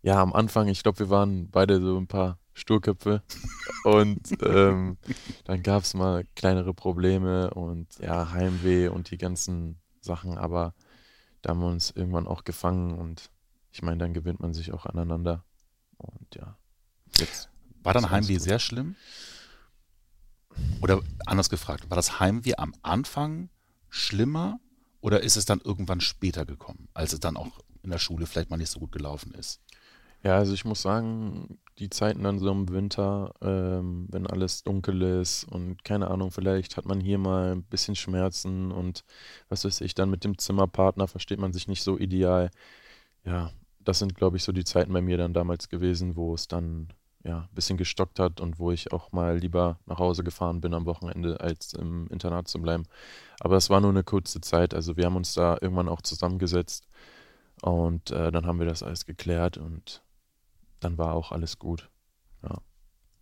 [0.02, 3.22] ja, am Anfang, ich glaube, wir waren beide so ein paar Sturköpfe.
[3.84, 4.98] und ähm,
[5.44, 10.74] dann gab es mal kleinere Probleme und ja, Heimweh und die ganzen Sachen, aber
[11.42, 13.30] da haben wir uns irgendwann auch gefangen und
[13.72, 15.44] ich meine, dann gewinnt man sich auch aneinander.
[15.98, 16.58] Und ja,
[17.18, 17.50] jetzt.
[17.84, 18.96] War dann Heimweh sehr schlimm?
[20.82, 23.50] Oder anders gefragt, war das Heimweh am Anfang
[23.90, 24.60] schlimmer
[25.02, 28.50] oder ist es dann irgendwann später gekommen, als es dann auch in der Schule vielleicht
[28.50, 29.62] mal nicht so gut gelaufen ist?
[30.26, 35.04] Ja, also ich muss sagen, die Zeiten dann so im Winter, ähm, wenn alles dunkel
[35.04, 39.04] ist und keine Ahnung, vielleicht hat man hier mal ein bisschen Schmerzen und
[39.50, 42.50] was weiß ich, dann mit dem Zimmerpartner versteht man sich nicht so ideal.
[43.26, 46.48] Ja, das sind, glaube ich, so die Zeiten bei mir dann damals gewesen, wo es
[46.48, 46.90] dann
[47.24, 50.74] ja ein bisschen gestockt hat und wo ich auch mal lieber nach Hause gefahren bin
[50.74, 52.86] am Wochenende, als im Internat zu bleiben.
[53.40, 54.74] Aber es war nur eine kurze Zeit.
[54.74, 56.88] Also wir haben uns da irgendwann auch zusammengesetzt
[57.62, 60.02] und äh, dann haben wir das alles geklärt und
[60.80, 61.90] dann war auch alles gut.
[62.44, 62.58] Ja.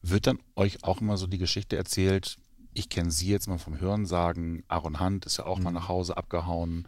[0.01, 2.37] Wird dann euch auch immer so die Geschichte erzählt,
[2.73, 5.65] ich kenne sie jetzt mal vom Hören sagen, Aaron Hunt ist ja auch mhm.
[5.65, 6.87] mal nach Hause abgehauen,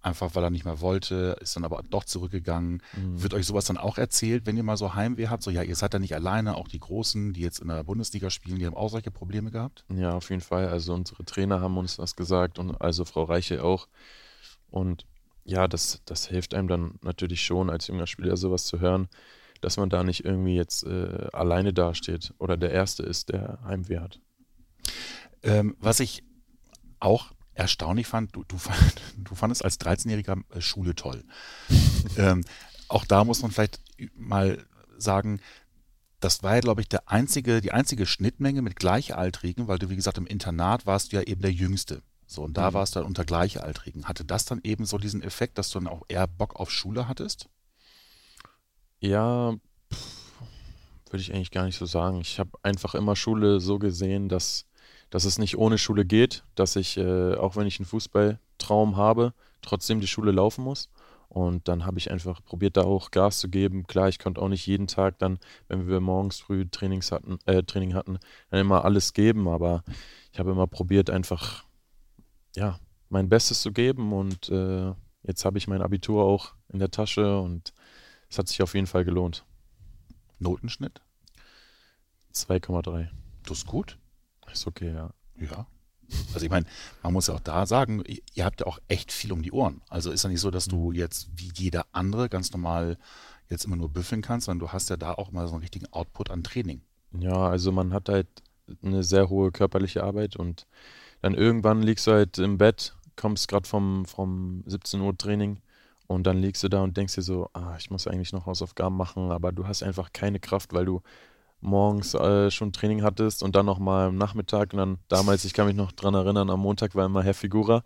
[0.00, 2.82] einfach weil er nicht mehr wollte, ist dann aber doch zurückgegangen.
[2.94, 3.22] Mhm.
[3.22, 5.42] Wird euch sowas dann auch erzählt, wenn ihr mal so Heimweh habt?
[5.42, 8.30] So, ja, ihr seid ja nicht alleine, auch die Großen, die jetzt in der Bundesliga
[8.30, 9.84] spielen, die haben auch solche Probleme gehabt?
[9.94, 10.68] Ja, auf jeden Fall.
[10.68, 13.88] Also unsere Trainer haben uns das gesagt und also Frau Reiche auch.
[14.70, 15.06] Und
[15.44, 19.08] ja, das, das hilft einem dann natürlich schon, als junger Spieler sowas zu hören
[19.62, 24.00] dass man da nicht irgendwie jetzt äh, alleine dasteht oder der Erste ist, der Heimweh
[24.00, 24.20] hat.
[25.42, 26.22] Ähm, was ich
[27.00, 28.56] auch erstaunlich fand, du, du,
[29.16, 31.24] du fandest als 13-Jähriger äh, Schule toll.
[32.18, 32.44] ähm,
[32.88, 33.80] auch da muss man vielleicht
[34.14, 34.58] mal
[34.98, 35.40] sagen,
[36.20, 39.96] das war ja, glaube ich, der einzige, die einzige Schnittmenge mit Gleichaltrigen, weil du, wie
[39.96, 42.02] gesagt, im Internat warst du ja eben der Jüngste.
[42.26, 42.74] So, und da mhm.
[42.74, 44.04] warst du dann unter Gleichaltrigen.
[44.06, 47.08] Hatte das dann eben so diesen Effekt, dass du dann auch eher Bock auf Schule
[47.08, 47.48] hattest?
[49.02, 49.56] Ja,
[51.10, 52.20] würde ich eigentlich gar nicht so sagen.
[52.20, 54.64] Ich habe einfach immer Schule so gesehen, dass,
[55.10, 59.34] dass es nicht ohne Schule geht, dass ich, äh, auch wenn ich einen Fußballtraum habe,
[59.60, 60.88] trotzdem die Schule laufen muss.
[61.28, 63.88] Und dann habe ich einfach probiert, da auch Gas zu geben.
[63.88, 67.64] Klar, ich konnte auch nicht jeden Tag dann, wenn wir morgens früh Trainings hatten, äh,
[67.64, 69.82] Training hatten, dann immer alles geben, aber
[70.32, 71.64] ich habe immer probiert, einfach
[72.54, 74.92] ja, mein Bestes zu geben und äh,
[75.24, 77.72] jetzt habe ich mein Abitur auch in der Tasche und
[78.32, 79.44] es hat sich auf jeden Fall gelohnt.
[80.38, 81.02] Notenschnitt?
[82.32, 83.08] 2,3.
[83.44, 83.98] Das ist gut.
[84.50, 85.10] Ist okay, ja.
[85.38, 85.66] Ja.
[86.32, 86.64] Also ich meine,
[87.02, 89.82] man muss ja auch da sagen, ihr habt ja auch echt viel um die Ohren.
[89.90, 90.96] Also ist ja nicht so, dass du mhm.
[90.96, 92.96] jetzt wie jeder andere ganz normal
[93.50, 95.92] jetzt immer nur büffeln kannst, sondern du hast ja da auch mal so einen richtigen
[95.92, 96.80] Output an Training.
[97.18, 98.28] Ja, also man hat halt
[98.82, 100.66] eine sehr hohe körperliche Arbeit und
[101.20, 105.60] dann irgendwann liegst du halt im Bett, kommst gerade vom, vom 17 Uhr Training
[106.12, 108.96] und dann liegst du da und denkst dir so, ah, ich muss eigentlich noch Hausaufgaben
[108.96, 111.02] machen, aber du hast einfach keine Kraft, weil du
[111.60, 115.66] morgens äh, schon Training hattest und dann nochmal am Nachmittag und dann damals, ich kann
[115.66, 117.84] mich noch dran erinnern, am Montag war immer Herr Figura,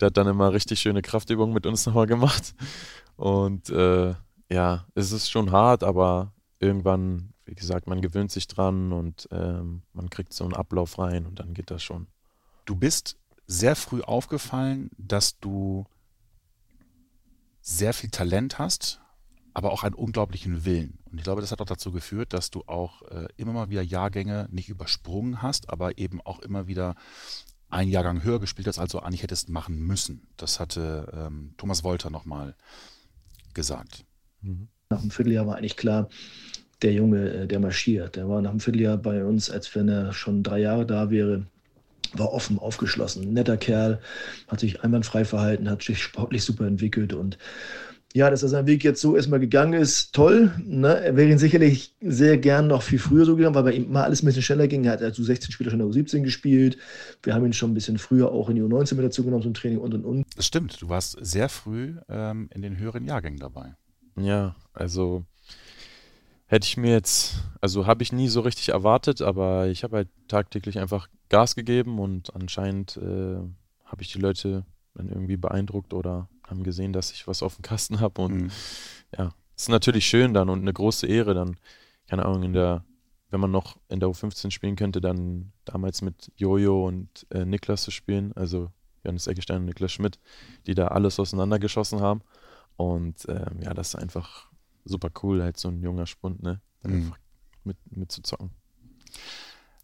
[0.00, 2.54] der hat dann immer richtig schöne Kraftübungen mit uns nochmal gemacht
[3.16, 4.14] und äh,
[4.50, 9.82] ja, es ist schon hart, aber irgendwann, wie gesagt, man gewöhnt sich dran und ähm,
[9.92, 12.08] man kriegt so einen Ablauf rein und dann geht das schon.
[12.64, 15.86] Du bist sehr früh aufgefallen, dass du
[17.64, 19.00] sehr viel Talent hast,
[19.54, 20.98] aber auch einen unglaublichen Willen.
[21.10, 23.82] Und ich glaube, das hat auch dazu geführt, dass du auch äh, immer mal wieder
[23.82, 26.94] Jahrgänge nicht übersprungen hast, aber eben auch immer wieder
[27.70, 30.26] einen Jahrgang höher gespielt hast, als du eigentlich hättest machen müssen.
[30.36, 32.54] Das hatte ähm, Thomas Wolter nochmal
[33.54, 34.04] gesagt.
[34.42, 34.68] Mhm.
[34.90, 36.10] Nach dem Vierteljahr war eigentlich klar,
[36.82, 38.16] der Junge, äh, der marschiert.
[38.16, 41.46] Der war nach dem Vierteljahr bei uns, als wenn er schon drei Jahre da wäre
[42.18, 44.00] war offen, aufgeschlossen, netter Kerl,
[44.48, 47.38] hat sich einwandfrei verhalten, hat sich sportlich super entwickelt und
[48.16, 50.52] ja, dass er seinen Weg jetzt so erstmal gegangen ist, toll.
[50.64, 51.00] Ne?
[51.00, 54.04] Er wäre ihn sicherlich sehr gern noch viel früher so gegangen, weil bei ihm mal
[54.04, 54.84] alles ein bisschen schneller ging.
[54.84, 56.78] Er hat also 16 Spieler schon in der U17 gespielt.
[57.24, 59.52] Wir haben ihn schon ein bisschen früher auch in die U19 mit dazu genommen zum
[59.52, 60.24] Training und und und.
[60.36, 63.74] Das stimmt, du warst sehr früh ähm, in den höheren Jahrgängen dabei.
[64.16, 65.24] Ja, also
[66.54, 70.08] hätte ich mir jetzt, also habe ich nie so richtig erwartet, aber ich habe halt
[70.28, 73.38] tagtäglich einfach Gas gegeben und anscheinend äh,
[73.84, 74.64] habe ich die Leute
[74.94, 78.50] dann irgendwie beeindruckt oder haben gesehen, dass ich was auf dem Kasten habe und mhm.
[79.18, 81.56] ja, ist natürlich schön dann und eine große Ehre dann,
[82.06, 82.84] keine Ahnung, in der,
[83.30, 87.82] wenn man noch in der U15 spielen könnte, dann damals mit Jojo und äh, Niklas
[87.82, 88.70] zu spielen, also
[89.02, 90.20] Johannes Eggestein und Niklas Schmidt,
[90.68, 92.20] die da alles auseinandergeschossen haben
[92.76, 94.53] und äh, ja, das ist einfach
[94.84, 96.60] super cool, halt so ein junger Spund, ne?
[96.82, 97.02] Dann mhm.
[97.04, 97.18] einfach
[97.64, 98.50] mit, mit zu zocken.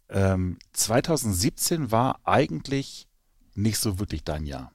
[0.09, 3.07] Ähm, 2017 war eigentlich
[3.55, 4.71] nicht so wirklich dein Jahr.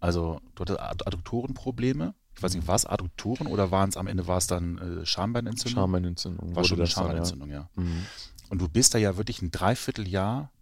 [0.00, 2.14] Also du hattest Adduktorenprobleme.
[2.36, 2.68] Ich weiß nicht, mhm.
[2.68, 5.82] war es Adduktoren oder waren es am Ende war es dann äh, Schambeinentzündung?
[5.82, 6.54] Schambeinentzündung.
[6.54, 7.68] War schon eine Schambeinentzündung, ja.
[7.76, 7.82] ja.
[7.82, 8.06] Mhm.
[8.50, 10.52] Und du bist da ja wirklich ein Dreivierteljahr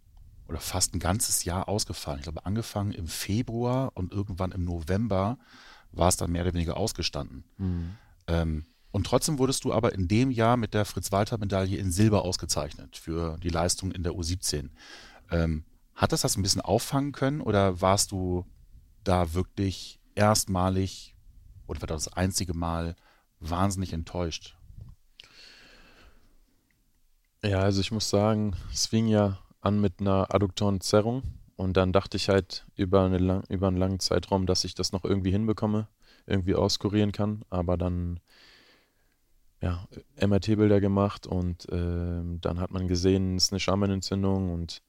[0.47, 2.19] oder fast ein ganzes Jahr ausgefallen.
[2.19, 5.37] Ich glaube, angefangen im Februar und irgendwann im November
[5.91, 7.43] war es dann mehr oder weniger ausgestanden.
[7.57, 7.95] Mhm.
[8.27, 12.97] Ähm, und trotzdem wurdest du aber in dem Jahr mit der Fritz-Walter-Medaille in Silber ausgezeichnet
[12.97, 14.69] für die Leistung in der U17.
[15.31, 18.45] Ähm, hat das das ein bisschen auffangen können oder warst du
[19.03, 21.15] da wirklich erstmalig
[21.67, 22.95] oder war das einzige Mal
[23.39, 24.55] wahnsinnig enttäuscht?
[27.43, 31.23] Ja, also ich muss sagen, es fing ja an mit einer Adduktorenzerrung
[31.55, 34.91] und dann dachte ich halt über, eine lang, über einen langen Zeitraum, dass ich das
[34.91, 35.87] noch irgendwie hinbekomme,
[36.25, 38.19] irgendwie auskurieren kann, aber dann
[39.61, 39.87] ja,
[40.21, 44.83] MRT-Bilder gemacht und äh, dann hat man gesehen, es ist eine Schambeinentzündung und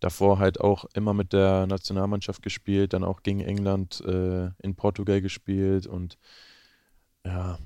[0.00, 5.20] davor halt auch immer mit der Nationalmannschaft gespielt, dann auch gegen England äh, in Portugal
[5.20, 6.18] gespielt und
[7.26, 7.58] ja,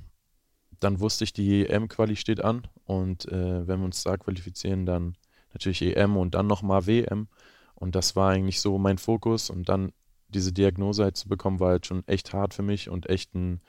[0.81, 5.17] dann wusste ich, die EM-Quali steht an und äh, wenn wir uns da qualifizieren, dann
[5.53, 7.29] natürlich EM und dann nochmal WM
[7.75, 9.93] und das war eigentlich so mein Fokus und dann
[10.29, 13.61] diese Diagnose halt zu bekommen, war halt schon echt hart für mich und echt ein,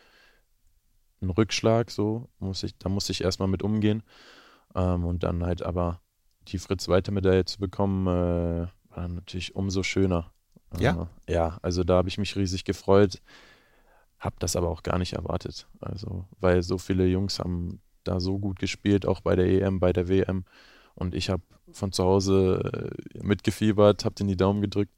[1.21, 4.03] ein Rückschlag, so muss ich, da musste ich erstmal mit umgehen
[4.75, 6.01] ähm, und dann halt aber
[6.47, 10.31] die Fritz-Walter-Medaille zu bekommen, äh, war natürlich umso schöner.
[10.77, 11.09] Ja?
[11.25, 13.21] Äh, ja, also da habe ich mich riesig gefreut,
[14.19, 15.67] habe das aber auch gar nicht erwartet.
[15.79, 19.93] Also, weil so viele Jungs haben da so gut gespielt, auch bei der EM, bei
[19.93, 20.45] der WM.
[20.95, 24.93] Und ich habe von zu Hause äh, mitgefiebert, habe den die Daumen gedrückt.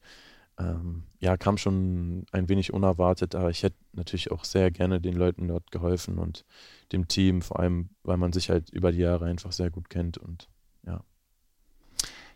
[0.61, 5.15] Ähm, ja, kam schon ein wenig unerwartet, aber ich hätte natürlich auch sehr gerne den
[5.15, 6.45] Leuten dort geholfen und
[6.91, 10.17] dem Team, vor allem, weil man sich halt über die Jahre einfach sehr gut kennt
[10.17, 10.49] und
[10.85, 11.03] ja.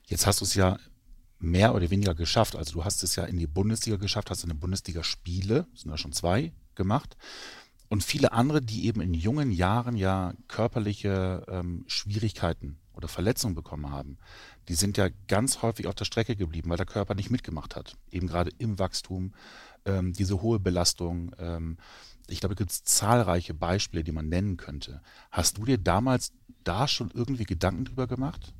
[0.05, 0.77] Jetzt hast du es ja
[1.39, 2.55] mehr oder weniger geschafft.
[2.55, 6.13] Also du hast es ja in die Bundesliga geschafft, hast eine Bundesliga-Spiele, sind ja schon
[6.13, 7.17] zwei gemacht.
[7.89, 13.91] Und viele andere, die eben in jungen Jahren ja körperliche ähm, Schwierigkeiten oder Verletzungen bekommen
[13.91, 14.17] haben,
[14.67, 17.97] die sind ja ganz häufig auf der Strecke geblieben, weil der Körper nicht mitgemacht hat.
[18.11, 19.33] Eben gerade im Wachstum,
[19.85, 21.35] ähm, diese hohe Belastung.
[21.37, 21.77] Ähm,
[22.27, 25.01] ich glaube, es gibt zahlreiche Beispiele, die man nennen könnte.
[25.31, 28.53] Hast du dir damals da schon irgendwie Gedanken drüber gemacht?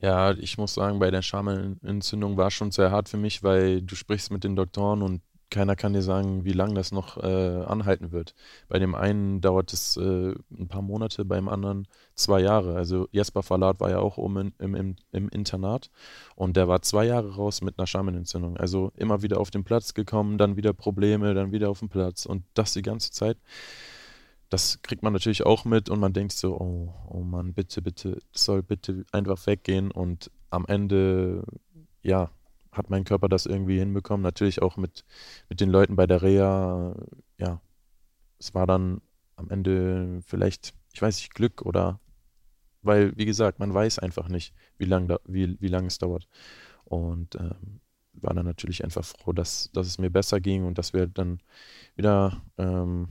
[0.00, 3.94] Ja, ich muss sagen, bei der Schamlentzündung war schon sehr hart für mich, weil du
[3.94, 8.12] sprichst mit den Doktoren und keiner kann dir sagen, wie lange das noch äh, anhalten
[8.12, 8.34] wird.
[8.68, 12.76] Bei dem einen dauert es äh, ein paar Monate, beim anderen zwei Jahre.
[12.76, 15.90] Also Jesper Verlat war ja auch oben im, im, im, Internat
[16.36, 18.56] und der war zwei Jahre raus mit einer Schamlenentzündung.
[18.56, 22.26] Also immer wieder auf den Platz gekommen, dann wieder Probleme, dann wieder auf den Platz
[22.26, 23.36] und das die ganze Zeit.
[24.48, 28.18] Das kriegt man natürlich auch mit und man denkt so, oh, oh Mann, bitte, bitte,
[28.32, 31.44] soll bitte einfach weggehen und am Ende,
[32.02, 32.30] ja,
[32.72, 34.22] hat mein Körper das irgendwie hinbekommen.
[34.22, 35.04] Natürlich auch mit,
[35.48, 36.94] mit den Leuten bei der Reha.
[37.38, 37.60] Ja,
[38.38, 39.00] es war dann
[39.36, 42.00] am Ende vielleicht, ich weiß nicht, Glück oder
[42.82, 46.26] weil, wie gesagt, man weiß einfach nicht, wie lange wie, wie lang es dauert.
[46.84, 47.80] Und ähm,
[48.14, 51.40] war dann natürlich einfach froh, dass, dass es mir besser ging und dass wir dann
[51.94, 53.08] wieder ähm,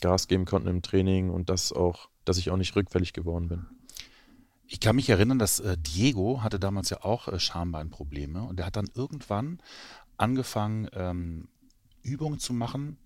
[0.00, 3.66] Gas geben konnten im Training und dass auch, dass ich auch nicht rückfällig geworden bin.
[4.68, 8.66] Ich kann mich erinnern, dass äh, Diego hatte damals ja auch äh, Schambeinprobleme und er
[8.66, 9.60] hat dann irgendwann
[10.16, 11.48] angefangen, ähm,
[12.02, 12.98] Übungen zu machen,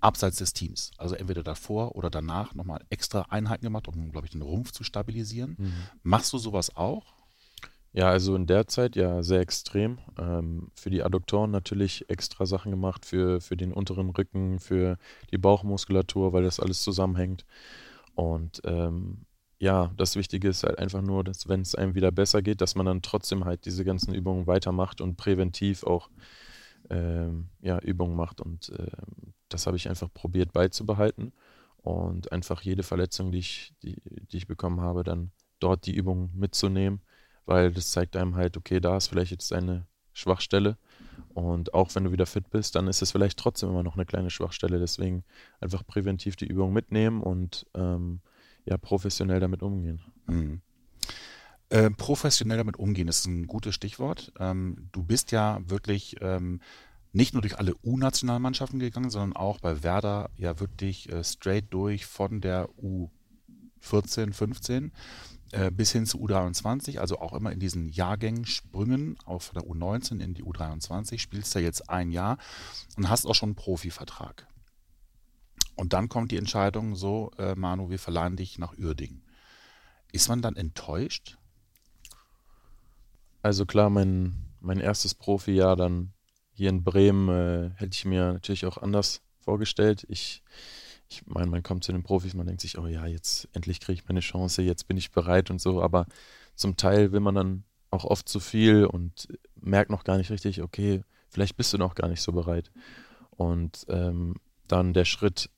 [0.00, 0.90] abseits des Teams.
[0.96, 4.82] Also entweder davor oder danach nochmal extra Einheiten gemacht, um, glaube ich, den Rumpf zu
[4.82, 5.56] stabilisieren.
[5.58, 5.72] Mhm.
[6.02, 7.14] Machst du sowas auch?
[7.92, 9.98] Ja, also in der Zeit ja sehr extrem.
[10.18, 14.96] Ähm, für die Adduktoren natürlich extra Sachen gemacht, für, für den unteren Rücken, für
[15.32, 17.44] die Bauchmuskulatur, weil das alles zusammenhängt.
[18.14, 19.26] Und ähm,
[19.60, 22.74] ja, das Wichtige ist halt einfach nur, dass wenn es einem wieder besser geht, dass
[22.74, 26.08] man dann trotzdem halt diese ganzen Übungen weitermacht und präventiv auch
[26.88, 28.40] ähm, ja, Übungen macht.
[28.40, 28.90] Und äh,
[29.50, 31.32] das habe ich einfach probiert beizubehalten
[31.76, 33.96] und einfach jede Verletzung, die ich, die,
[34.32, 37.02] die ich bekommen habe, dann dort die Übung mitzunehmen,
[37.44, 40.78] weil das zeigt einem halt, okay, da ist vielleicht jetzt eine Schwachstelle.
[41.34, 44.06] Und auch wenn du wieder fit bist, dann ist es vielleicht trotzdem immer noch eine
[44.06, 44.78] kleine Schwachstelle.
[44.78, 45.22] Deswegen
[45.60, 48.22] einfach präventiv die Übung mitnehmen und ähm,
[48.64, 50.00] ja, professionell damit umgehen.
[50.26, 50.60] Mhm.
[51.70, 54.32] Äh, professionell damit umgehen ist ein gutes Stichwort.
[54.38, 56.60] Ähm, du bist ja wirklich ähm,
[57.12, 62.06] nicht nur durch alle U-Nationalmannschaften gegangen, sondern auch bei Werder ja wirklich äh, straight durch
[62.06, 62.68] von der
[63.82, 64.92] U14, 15
[65.52, 70.20] äh, bis hin zu U23, also auch immer in diesen Jahrgängen Sprüngen auf der U19
[70.20, 72.38] in die U23, spielst da jetzt ein Jahr
[72.96, 74.46] und hast auch schon einen Profivertrag.
[75.80, 79.22] Und dann kommt die Entscheidung so, äh, Manu, wir verleihen dich nach Uerdingen.
[80.12, 81.38] Ist man dann enttäuscht?
[83.40, 86.12] Also klar, mein, mein erstes Profijahr dann
[86.52, 90.04] hier in Bremen äh, hätte ich mir natürlich auch anders vorgestellt.
[90.10, 90.42] Ich,
[91.08, 94.02] ich meine, man kommt zu den Profis, man denkt sich, oh ja, jetzt endlich kriege
[94.02, 96.04] ich meine Chance, jetzt bin ich bereit und so, aber
[96.56, 100.60] zum Teil will man dann auch oft zu viel und merkt noch gar nicht richtig,
[100.60, 102.70] okay, vielleicht bist du noch gar nicht so bereit.
[103.30, 104.34] Und ähm,
[104.68, 105.48] dann der Schritt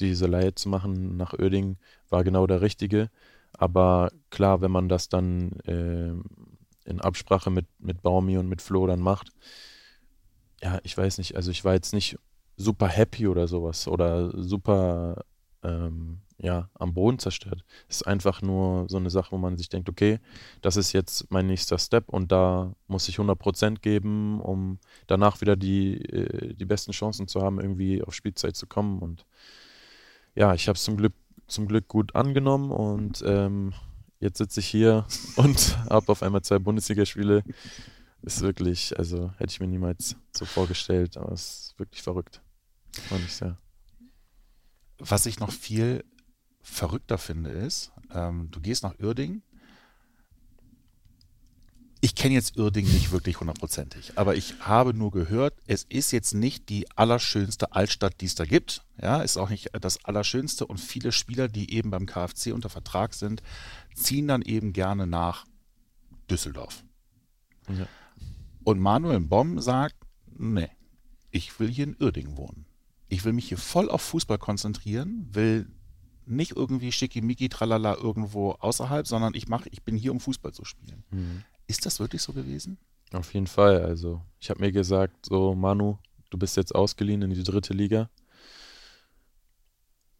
[0.00, 1.76] diese Leihe zu machen nach Oerding
[2.08, 3.10] war genau der richtige.
[3.52, 6.12] Aber klar, wenn man das dann äh,
[6.88, 9.30] in Absprache mit, mit Baumi und mit Flo dann macht.
[10.62, 12.18] Ja, ich weiß nicht, also ich war jetzt nicht
[12.56, 15.24] super happy oder sowas oder super
[15.62, 17.64] ähm, ja, am Boden zerstört.
[17.88, 20.18] Es ist einfach nur so eine Sache, wo man sich denkt, okay,
[20.62, 25.56] das ist jetzt mein nächster Step und da muss ich 100% geben, um danach wieder
[25.56, 29.00] die, äh, die besten Chancen zu haben, irgendwie auf Spielzeit zu kommen.
[29.00, 29.26] Und
[30.34, 31.14] ja, ich habe es zum Glück,
[31.46, 33.72] zum Glück gut angenommen und ähm,
[34.20, 37.42] jetzt sitze ich hier und habe auf einmal zwei Bundesligaspiele.
[38.22, 42.42] Ist wirklich, also hätte ich mir niemals so vorgestellt, aber es ist wirklich verrückt.
[42.92, 43.56] Fand ich sehr.
[44.98, 46.04] Was ich noch viel
[46.60, 49.42] verrückter finde, ist, ähm, du gehst nach Uerdingen.
[52.02, 56.32] Ich kenne jetzt Uerdingen nicht wirklich hundertprozentig, aber ich habe nur gehört, es ist jetzt
[56.32, 58.82] nicht die allerschönste Altstadt, die es da gibt.
[59.02, 63.12] Ja, ist auch nicht das allerschönste und viele Spieler, die eben beim KfC unter Vertrag
[63.12, 63.42] sind,
[63.94, 65.44] ziehen dann eben gerne nach
[66.30, 66.84] Düsseldorf.
[67.68, 67.86] Ja.
[68.64, 69.96] Und Manuel Bomm sagt,
[70.38, 70.70] nee,
[71.30, 72.64] ich will hier in Uerdingen wohnen.
[73.08, 75.68] Ich will mich hier voll auf Fußball konzentrieren, will
[76.24, 80.64] nicht irgendwie schickimicki, tralala irgendwo außerhalb, sondern ich mache, ich bin hier, um Fußball zu
[80.64, 81.02] spielen.
[81.10, 81.44] Mhm.
[81.70, 82.78] Ist das wirklich so gewesen?
[83.12, 83.84] Auf jeden Fall.
[83.84, 88.10] Also ich habe mir gesagt, so Manu, du bist jetzt ausgeliehen in die dritte Liga.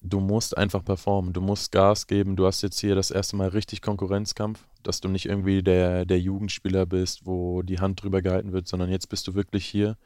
[0.00, 2.36] Du musst einfach performen, du musst Gas geben.
[2.36, 6.20] Du hast jetzt hier das erste Mal richtig Konkurrenzkampf, dass du nicht irgendwie der, der
[6.20, 9.96] Jugendspieler bist, wo die Hand drüber gehalten wird, sondern jetzt bist du wirklich hier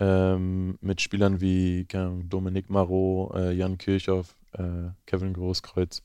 [0.00, 6.02] ähm, mit Spielern wie Dominik Marot, äh, Jan Kirchhoff, äh, Kevin Großkreuz.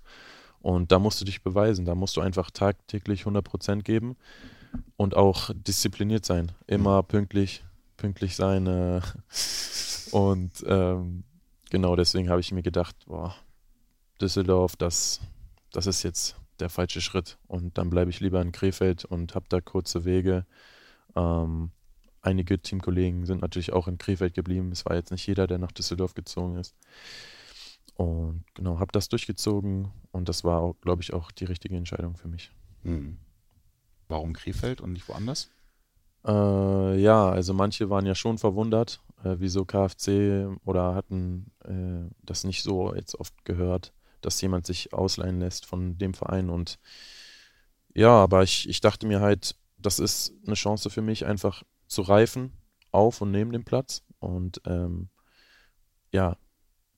[0.62, 1.86] Und da musst du dich beweisen.
[1.86, 4.16] Da musst du einfach tagtäglich 100% geben
[4.98, 6.52] und auch diszipliniert sein.
[6.68, 7.64] Immer pünktlich,
[7.98, 8.68] pünktlich sein.
[8.68, 9.02] Äh,
[10.12, 11.24] und ähm,
[11.70, 13.36] genau deswegen habe ich mir gedacht, boah,
[14.22, 15.22] Düsseldorf, das,
[15.72, 17.38] das ist jetzt der falsche Schritt.
[17.48, 20.46] Und dann bleibe ich lieber in Krefeld und habe da kurze Wege.
[21.16, 21.72] Ähm,
[22.22, 24.72] einige Teamkollegen sind natürlich auch in Krefeld geblieben.
[24.72, 26.76] Es war jetzt nicht jeder, der nach Düsseldorf gezogen ist.
[27.96, 32.28] Und genau, habe das durchgezogen und das war, glaube ich, auch die richtige Entscheidung für
[32.28, 32.52] mich.
[32.84, 33.18] Hm.
[34.08, 35.50] Warum Krefeld und nicht woanders?
[36.26, 42.44] Äh, ja, also manche waren ja schon verwundert, äh, wieso KFC oder hatten äh, das
[42.44, 46.50] nicht so jetzt oft gehört, dass jemand sich ausleihen lässt von dem Verein.
[46.50, 46.80] Und
[47.94, 52.02] ja, aber ich, ich dachte mir halt, das ist eine Chance für mich, einfach zu
[52.02, 52.54] reifen
[52.92, 54.04] auf und neben dem Platz.
[54.20, 55.10] Und ähm,
[56.12, 56.38] ja,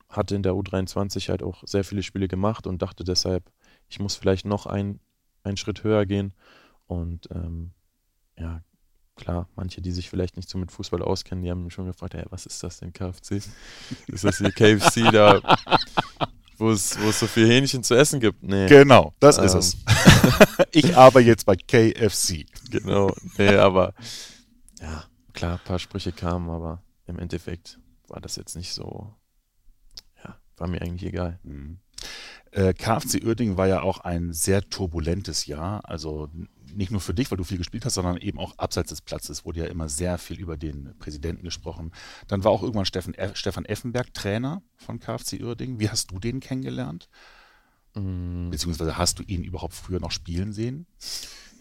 [0.10, 3.52] hatte in der U23 halt auch sehr viele Spiele gemacht und dachte deshalb,
[3.89, 5.00] ich muss vielleicht noch ein,
[5.43, 6.34] einen Schritt höher gehen.
[6.88, 7.71] Und ähm,
[8.38, 8.62] ja,
[9.15, 12.13] klar, manche, die sich vielleicht nicht so mit Fußball auskennen, die haben mich schon gefragt,
[12.13, 13.41] hey, was ist das denn KFC?
[14.08, 15.41] ist das hier KFC da,
[16.58, 18.41] wo es, so viel Hähnchen zu essen gibt?
[18.43, 18.67] Nee.
[18.67, 19.78] Genau, das ähm, ist es.
[20.71, 22.45] ich arbeite jetzt bei KFC.
[22.71, 23.93] Genau, nee, aber
[24.80, 29.13] ja, klar, ein paar Sprüche kamen, aber im Endeffekt war das jetzt nicht so
[30.58, 31.39] war mir eigentlich egal.
[31.43, 31.80] Mhm.
[32.52, 35.88] Äh, KFC Uerdingen war ja auch ein sehr turbulentes Jahr.
[35.89, 36.30] Also
[36.78, 39.46] nicht nur für dich, weil du viel gespielt hast, sondern eben auch abseits des Platzes
[39.46, 41.92] wurde ja immer sehr viel über den Präsidenten gesprochen.
[42.28, 45.80] Dann war auch irgendwann Steffen, Stefan Effenberg Trainer von KFC Uerdingen.
[45.80, 47.10] Wie hast du den kennengelernt?
[47.96, 48.50] Mhm.
[48.52, 50.86] Beziehungsweise hast du ihn überhaupt früher noch spielen sehen?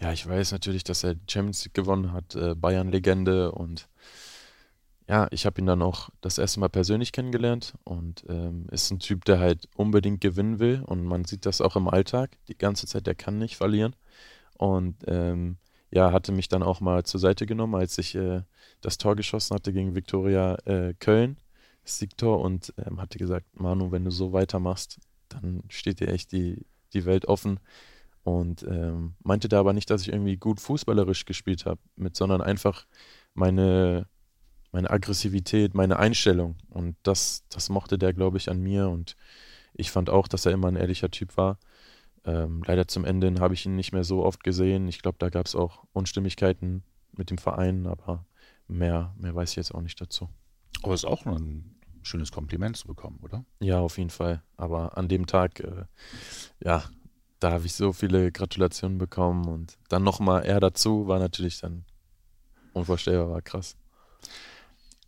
[0.00, 3.88] Ja, ich weiß natürlich, dass er Champions League gewonnen hat, äh, Bayern-Legende und
[5.09, 8.98] ja, ich habe ihn dann auch das erste Mal persönlich kennengelernt und ähm, ist ein
[8.98, 12.87] Typ, der halt unbedingt gewinnen will und man sieht das auch im Alltag die ganze
[12.87, 13.94] Zeit, der kann nicht verlieren
[14.57, 15.59] und ähm,
[15.90, 18.42] ja, hatte mich dann auch mal zur Seite genommen, als ich äh,
[18.81, 21.38] das Tor geschossen hatte gegen Viktoria äh, Köln,
[21.83, 26.33] das Siegtor und ähm, hatte gesagt, Manu, wenn du so weitermachst, dann steht dir echt
[26.33, 27.61] die, die Welt offen
[28.25, 32.42] und ähm, meinte da aber nicht, dass ich irgendwie gut fußballerisch gespielt habe, mit, sondern
[32.42, 32.87] einfach
[33.35, 34.09] meine
[34.77, 36.57] meine Aggressivität, meine Einstellung.
[36.69, 38.88] Und das, das mochte der, glaube ich, an mir.
[38.88, 39.16] Und
[39.73, 41.59] ich fand auch, dass er immer ein ehrlicher Typ war.
[42.26, 44.88] Ähm, leider zum Ende habe ich ihn nicht mehr so oft gesehen.
[44.88, 46.83] Ich glaube, da gab es auch Unstimmigkeiten
[47.16, 48.27] mit dem Verein, aber
[48.68, 50.29] mehr, mehr weiß ich jetzt auch nicht dazu.
[50.83, 53.44] Aber es ist auch ein schönes Kompliment zu bekommen, oder?
[53.60, 54.42] Ja, auf jeden Fall.
[54.56, 55.85] Aber an dem Tag, äh,
[56.62, 56.85] ja,
[57.40, 61.85] da habe ich so viele Gratulationen bekommen und dann nochmal er dazu, war natürlich dann
[62.72, 63.77] unvorstellbar, war krass.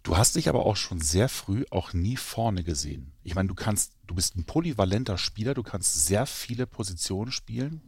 [0.09, 3.13] Du hast dich aber auch schon sehr früh auch nie vorne gesehen.
[3.25, 7.83] Ich meine, du kannst, du bist ein polyvalenter Spieler, du kannst sehr viele Positionen spielen.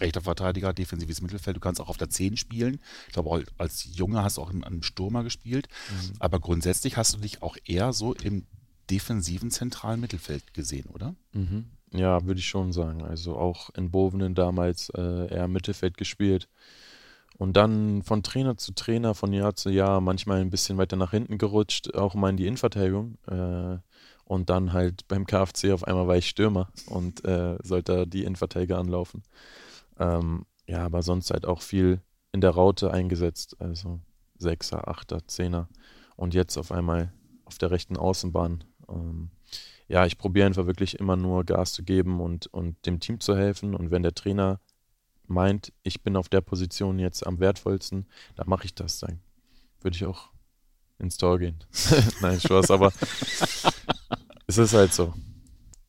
[0.00, 2.80] Rechter Verteidiger, defensives Mittelfeld, du kannst auch auf der 10 spielen.
[3.06, 5.68] Ich glaube, als Junge hast du auch einen Stürmer gespielt.
[5.88, 6.14] Mhm.
[6.18, 8.48] Aber grundsätzlich hast du dich auch eher so im
[8.90, 11.14] defensiven zentralen Mittelfeld gesehen, oder?
[11.32, 11.66] Mhm.
[11.92, 13.02] Ja, würde ich schon sagen.
[13.02, 16.48] Also auch in Bovenen damals äh, eher Mittelfeld gespielt.
[17.38, 21.10] Und dann von Trainer zu Trainer, von Jahr zu Jahr, manchmal ein bisschen weiter nach
[21.10, 23.18] hinten gerutscht, auch mal in die Innenverteidigung.
[23.26, 23.78] Äh,
[24.24, 28.78] und dann halt beim KFC auf einmal war ich Stürmer und äh, sollte die Innenverteidiger
[28.78, 29.22] anlaufen.
[29.98, 32.00] Ähm, ja, aber sonst halt auch viel
[32.32, 33.56] in der Raute eingesetzt.
[33.60, 34.00] Also
[34.38, 35.68] Sechser, Achter, Zehner.
[36.16, 37.12] Und jetzt auf einmal
[37.44, 38.64] auf der rechten Außenbahn.
[38.88, 39.30] Ähm,
[39.88, 43.36] ja, ich probiere einfach wirklich immer nur Gas zu geben und, und dem Team zu
[43.36, 43.74] helfen.
[43.74, 44.58] Und wenn der Trainer
[45.28, 48.98] meint, ich bin auf der Position jetzt am wertvollsten, dann mache ich das.
[48.98, 49.20] Dann
[49.80, 50.30] würde ich auch
[50.98, 51.62] ins Tor gehen.
[52.20, 52.92] Nein, Spaß, aber
[54.46, 55.14] es ist halt so.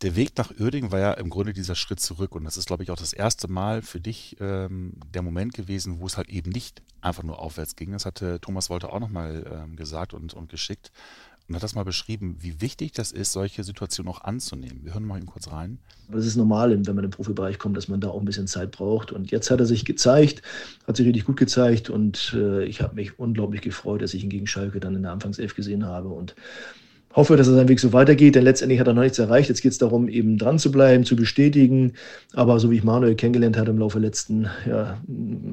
[0.04, 2.84] Der Weg nach Uerdingen war ja im Grunde dieser Schritt zurück und das ist, glaube
[2.84, 6.52] ich, auch das erste Mal für dich ähm, der Moment gewesen, wo es halt eben
[6.52, 7.94] nicht einfach nur aufwärts ging.
[7.94, 10.92] Das hatte Thomas Wolter auch nochmal ähm, gesagt und, und geschickt
[11.48, 14.82] und hat das mal beschrieben, wie wichtig das ist, solche Situationen auch anzunehmen.
[14.84, 15.80] Wir hören mal eben kurz rein.
[16.12, 18.72] Das ist normal, wenn man im Profibereich kommt, dass man da auch ein bisschen Zeit
[18.72, 19.12] braucht.
[19.12, 20.41] Und jetzt hat er sich gezeigt,
[20.86, 21.89] hat sich richtig gut gezeigt.
[21.89, 25.12] Und äh, ich habe mich unglaublich gefreut, dass ich ihn gegen Schalke dann in der
[25.12, 26.10] Anfangself gesehen habe.
[26.10, 26.36] Und
[27.18, 29.50] hoffe, dass er seinen Weg so weitergeht, denn letztendlich hat er noch nichts erreicht.
[29.50, 31.93] Jetzt geht es darum, eben dran zu bleiben, zu bestätigen.
[32.34, 35.02] Aber so wie ich Manuel kennengelernt habe im Laufe der letzten ja,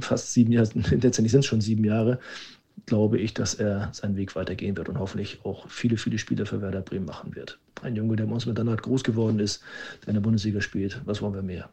[0.00, 2.18] fast sieben Jahre, letztendlich sind es schon sieben Jahre,
[2.86, 6.60] glaube ich, dass er seinen Weg weitergehen wird und hoffentlich auch viele, viele Spiele für
[6.60, 7.58] Werder Bremen machen wird.
[7.82, 9.62] Ein Junge, der bei uns miteinander groß geworden ist,
[10.02, 11.00] der in der Bundesliga spielt.
[11.04, 11.70] Was wollen wir mehr?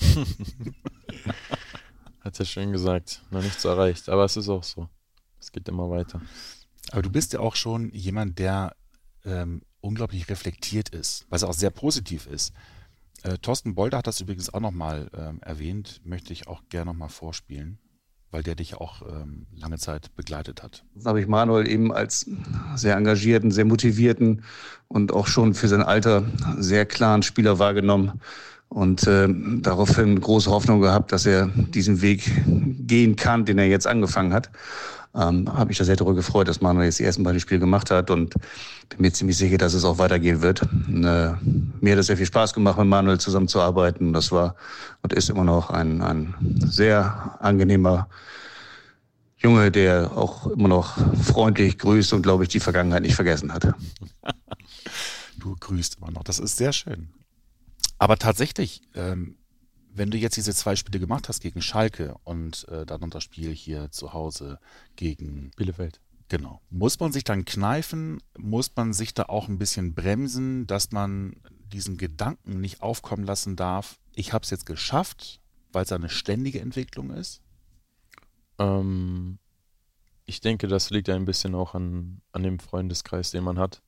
[2.20, 3.22] Hat er schön gesagt.
[3.30, 4.08] Noch nichts erreicht.
[4.08, 4.88] Aber es ist auch so.
[5.38, 6.20] Es geht immer weiter.
[6.92, 8.76] Aber du bist ja auch schon jemand, der
[9.24, 12.52] ähm, unglaublich reflektiert ist, was auch sehr positiv ist.
[13.22, 17.08] Äh, Thorsten Bolder hat das übrigens auch nochmal ähm, erwähnt, möchte ich auch gerne nochmal
[17.08, 17.78] vorspielen
[18.30, 20.84] weil der dich auch ähm, lange Zeit begleitet hat.
[20.94, 22.26] Das habe ich Manuel eben als
[22.76, 24.44] sehr engagierten, sehr motivierten
[24.88, 26.24] und auch schon für sein Alter
[26.58, 28.20] sehr klaren Spieler wahrgenommen
[28.68, 29.28] und äh,
[29.60, 34.50] daraufhin große Hoffnung gehabt, dass er diesen Weg gehen kann, den er jetzt angefangen hat
[35.14, 37.90] ähm, habe mich da sehr darüber gefreut, dass Manuel jetzt die ersten beiden Spiele gemacht
[37.90, 38.34] hat und
[38.88, 40.62] bin mir ziemlich sicher, dass es auch weitergehen wird.
[40.62, 41.32] Und, äh,
[41.80, 44.12] mir hat es sehr viel Spaß gemacht, mit Manuel zusammenzuarbeiten.
[44.12, 44.54] Das war
[45.02, 46.34] und ist immer noch ein, ein
[46.64, 48.08] sehr angenehmer
[49.38, 53.64] Junge, der auch immer noch freundlich grüßt und, glaube ich, die Vergangenheit nicht vergessen hat.
[55.38, 56.22] du grüßt immer noch.
[56.22, 57.08] Das ist sehr schön.
[57.98, 59.36] Aber tatsächlich, ähm,
[59.92, 63.24] wenn du jetzt diese zwei Spiele gemacht hast gegen Schalke und äh, dann noch das
[63.24, 64.58] Spiel hier zu Hause
[64.96, 66.00] gegen Bielefeld.
[66.28, 66.60] Genau.
[66.70, 68.22] Muss man sich dann kneifen?
[68.38, 71.34] Muss man sich da auch ein bisschen bremsen, dass man
[71.72, 73.98] diesen Gedanken nicht aufkommen lassen darf?
[74.14, 75.40] Ich habe es jetzt geschafft,
[75.72, 77.42] weil es eine ständige Entwicklung ist?
[78.58, 79.38] Ähm,
[80.26, 83.82] ich denke, das liegt ein bisschen auch an, an dem Freundeskreis, den man hat.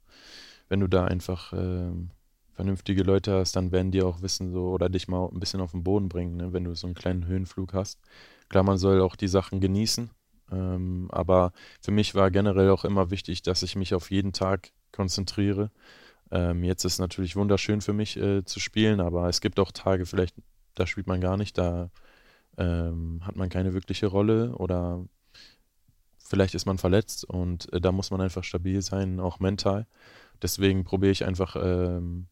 [0.68, 2.11] Wenn du da einfach ähm,
[2.55, 5.72] vernünftige Leute hast, dann werden die auch wissen so oder dich mal ein bisschen auf
[5.72, 7.98] den Boden bringen, ne, wenn du so einen kleinen Höhenflug hast.
[8.48, 10.11] Klar, man soll auch die Sachen genießen,
[10.50, 14.72] ähm, aber für mich war generell auch immer wichtig, dass ich mich auf jeden Tag
[14.92, 15.70] konzentriere.
[16.30, 20.07] Ähm, jetzt ist natürlich wunderschön für mich äh, zu spielen, aber es gibt auch Tage,
[20.07, 20.34] vielleicht
[20.74, 21.90] da spielt man gar nicht, da
[22.59, 25.05] ähm, hat man keine wirkliche Rolle oder
[26.18, 29.86] vielleicht ist man verletzt und äh, da muss man einfach stabil sein, auch mental.
[30.40, 32.26] Deswegen probiere ich einfach ähm,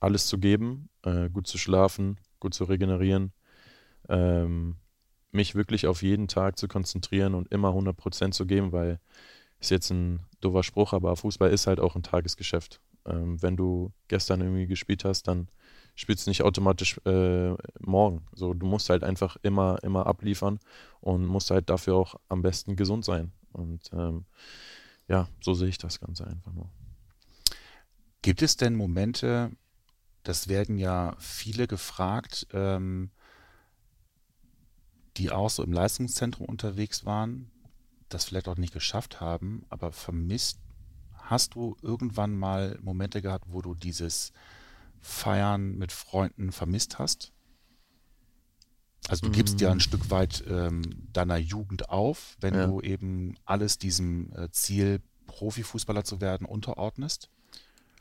[0.00, 3.32] alles zu geben, äh, gut zu schlafen, gut zu regenerieren,
[4.08, 4.76] ähm,
[5.30, 8.98] mich wirklich auf jeden Tag zu konzentrieren und immer 100% zu geben, weil
[9.60, 12.80] ist jetzt ein doofer Spruch, aber Fußball ist halt auch ein Tagesgeschäft.
[13.04, 15.48] Ähm, wenn du gestern irgendwie gespielt hast, dann
[15.94, 18.26] spielst du nicht automatisch äh, morgen.
[18.32, 20.58] So, du musst halt einfach immer, immer abliefern
[21.00, 23.32] und musst halt dafür auch am besten gesund sein.
[23.52, 24.24] Und ähm,
[25.08, 26.70] ja, so sehe ich das Ganze einfach nur.
[28.22, 29.50] Gibt es denn Momente,
[30.22, 33.10] das werden ja viele gefragt, ähm,
[35.16, 37.50] die auch so im Leistungszentrum unterwegs waren,
[38.08, 40.58] das vielleicht auch nicht geschafft haben, aber vermisst,
[41.14, 44.32] hast du irgendwann mal Momente gehabt, wo du dieses
[45.00, 47.32] Feiern mit Freunden vermisst hast?
[49.08, 49.80] Also du gibst ja ein mm.
[49.80, 52.66] Stück weit ähm, deiner Jugend auf, wenn ja.
[52.66, 57.30] du eben alles diesem äh, Ziel, Profifußballer zu werden, unterordnest?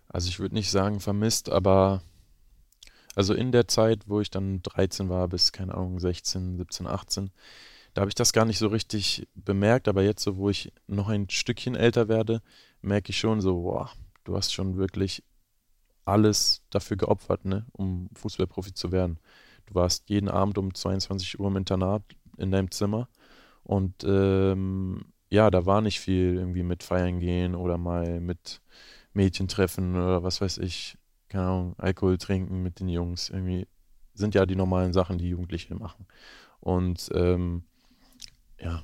[0.08, 2.02] Also ich würde nicht sagen vermisst, aber
[3.20, 7.32] also in der Zeit, wo ich dann 13 war, bis, keine Ahnung, 16, 17, 18,
[7.94, 11.10] da habe ich das gar nicht so richtig bemerkt, aber jetzt, so wo ich noch
[11.10, 12.42] ein Stückchen älter werde,
[12.82, 13.92] merke ich schon so, boah,
[14.24, 15.22] du hast schon wirklich
[16.06, 19.20] alles dafür geopfert, ne, um Fußballprofi zu werden.
[19.66, 22.04] Du warst jeden Abend um 22 Uhr im Internat
[22.38, 23.10] in deinem Zimmer.
[23.64, 28.62] Und ähm, ja, da war nicht viel irgendwie mit feiern gehen oder mal mit
[29.12, 30.98] Mädchen treffen oder was weiß ich,
[31.30, 33.30] keine Ahnung, Alkohol trinken mit den Jungs.
[33.30, 33.68] Irgendwie
[34.14, 36.06] sind ja die normalen Sachen, die Jugendliche machen.
[36.60, 37.64] Und ähm,
[38.60, 38.84] ja,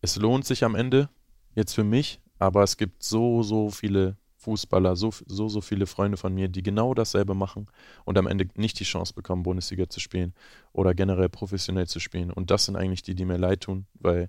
[0.00, 1.08] es lohnt sich am Ende
[1.54, 6.16] jetzt für mich, aber es gibt so, so viele Fußballer, so, so, so viele Freunde
[6.16, 7.68] von mir, die genau dasselbe machen
[8.04, 10.34] und am Ende nicht die Chance bekommen, Bundesliga zu spielen
[10.72, 12.32] oder generell professionell zu spielen.
[12.32, 14.28] Und das sind eigentlich die, die mir leid tun, weil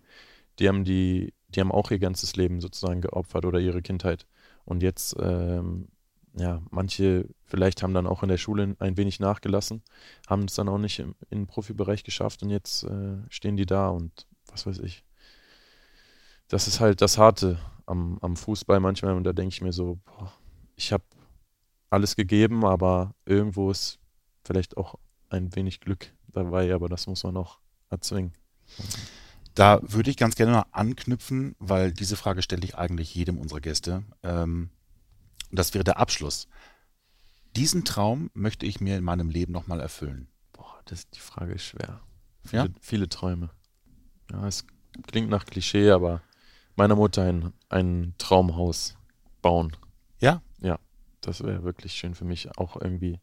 [0.59, 4.27] die haben die, die haben auch ihr ganzes Leben sozusagen geopfert oder ihre Kindheit.
[4.65, 5.87] Und jetzt, ähm,
[6.35, 9.83] ja, manche vielleicht haben dann auch in der Schule ein wenig nachgelassen,
[10.27, 13.89] haben es dann auch nicht im, im Profibereich geschafft und jetzt äh, stehen die da
[13.89, 15.03] und was weiß ich.
[16.47, 19.99] Das ist halt das Harte am, am Fußball manchmal und da denke ich mir so,
[20.05, 20.33] boah,
[20.75, 21.03] ich habe
[21.89, 23.99] alles gegeben, aber irgendwo ist
[24.43, 24.95] vielleicht auch
[25.29, 27.59] ein wenig Glück dabei, aber das muss man auch
[27.89, 28.33] erzwingen.
[29.53, 33.61] Da würde ich ganz gerne mal anknüpfen, weil diese Frage stelle ich eigentlich jedem unserer
[33.61, 34.03] Gäste.
[34.23, 34.71] Ähm,
[35.53, 36.47] und das wäre der Abschluss.
[37.55, 40.27] Diesen Traum möchte ich mir in meinem Leben nochmal erfüllen.
[40.51, 42.01] Boah, das, die Frage ist schwer.
[42.43, 42.69] Viele, ja?
[42.81, 43.51] viele Träume.
[44.31, 44.65] Ja, es
[45.05, 46.23] klingt nach Klischee, aber
[46.75, 48.97] meiner Mutter ein, ein Traumhaus
[49.43, 49.77] bauen.
[50.19, 50.41] Ja?
[50.59, 50.79] Ja,
[51.21, 53.19] das wäre wirklich schön für mich, auch irgendwie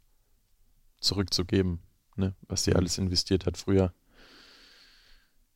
[1.00, 1.80] zurückzugeben,
[2.14, 2.36] ne?
[2.46, 2.76] was sie mhm.
[2.76, 3.92] alles investiert hat früher.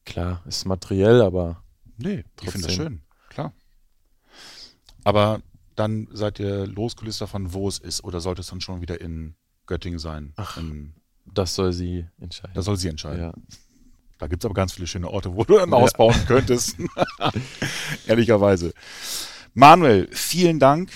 [0.05, 1.62] Klar, ist materiell, aber.
[1.99, 2.47] Nee, trotzdem.
[2.47, 3.53] ich finde das schön, klar.
[5.05, 5.41] Aber
[5.77, 9.35] dann seid ihr losgelöst davon, wo es ist, oder sollte es dann schon wieder in
[9.66, 10.33] Göttingen sein?
[10.37, 10.95] Ach, in,
[11.25, 12.55] das soll sie entscheiden.
[12.55, 13.20] Das soll sie entscheiden.
[13.20, 13.35] Ja.
[14.18, 16.77] Da gibt es aber ganz viele schöne Orte, wo du ein Haus bauen könntest.
[18.07, 18.72] Ehrlicherweise.
[19.53, 20.91] Manuel, vielen Dank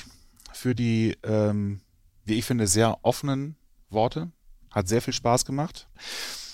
[0.53, 1.81] für die, ähm,
[2.25, 3.57] wie ich finde, sehr offenen
[3.91, 4.31] Worte.
[4.71, 5.89] Hat sehr viel Spaß gemacht.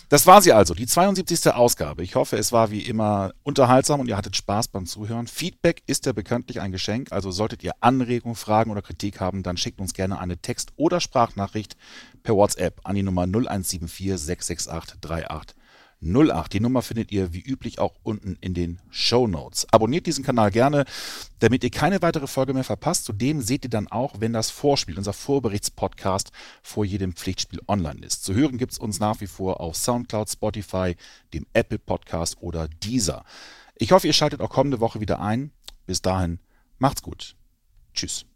[0.09, 1.52] Das war sie also, die 72.
[1.52, 2.02] Ausgabe.
[2.02, 5.26] Ich hoffe, es war wie immer unterhaltsam und ihr hattet Spaß beim Zuhören.
[5.26, 9.57] Feedback ist ja bekanntlich ein Geschenk, also solltet ihr Anregungen, Fragen oder Kritik haben, dann
[9.57, 11.76] schickt uns gerne eine Text- oder Sprachnachricht
[12.22, 15.57] per WhatsApp an die Nummer 0174 668 38
[16.05, 16.52] 08.
[16.52, 19.66] Die Nummer findet ihr wie üblich auch unten in den Show Notes.
[19.72, 20.84] Abonniert diesen Kanal gerne,
[21.38, 23.05] damit ihr keine weitere Folge mehr verpasst.
[23.05, 26.32] Zudem seht ihr dann auch, wenn das Vorspiel, unser Vorberichtspodcast
[26.62, 28.24] vor jedem Pflichtspiel online ist.
[28.24, 30.96] Zu hören gibt es uns nach wie vor auf Soundcloud, Spotify,
[31.32, 33.24] dem Apple Podcast oder Deezer.
[33.76, 35.50] Ich hoffe, ihr schaltet auch kommende Woche wieder ein.
[35.86, 36.38] Bis dahin,
[36.78, 37.36] macht's gut.
[37.94, 38.26] Tschüss.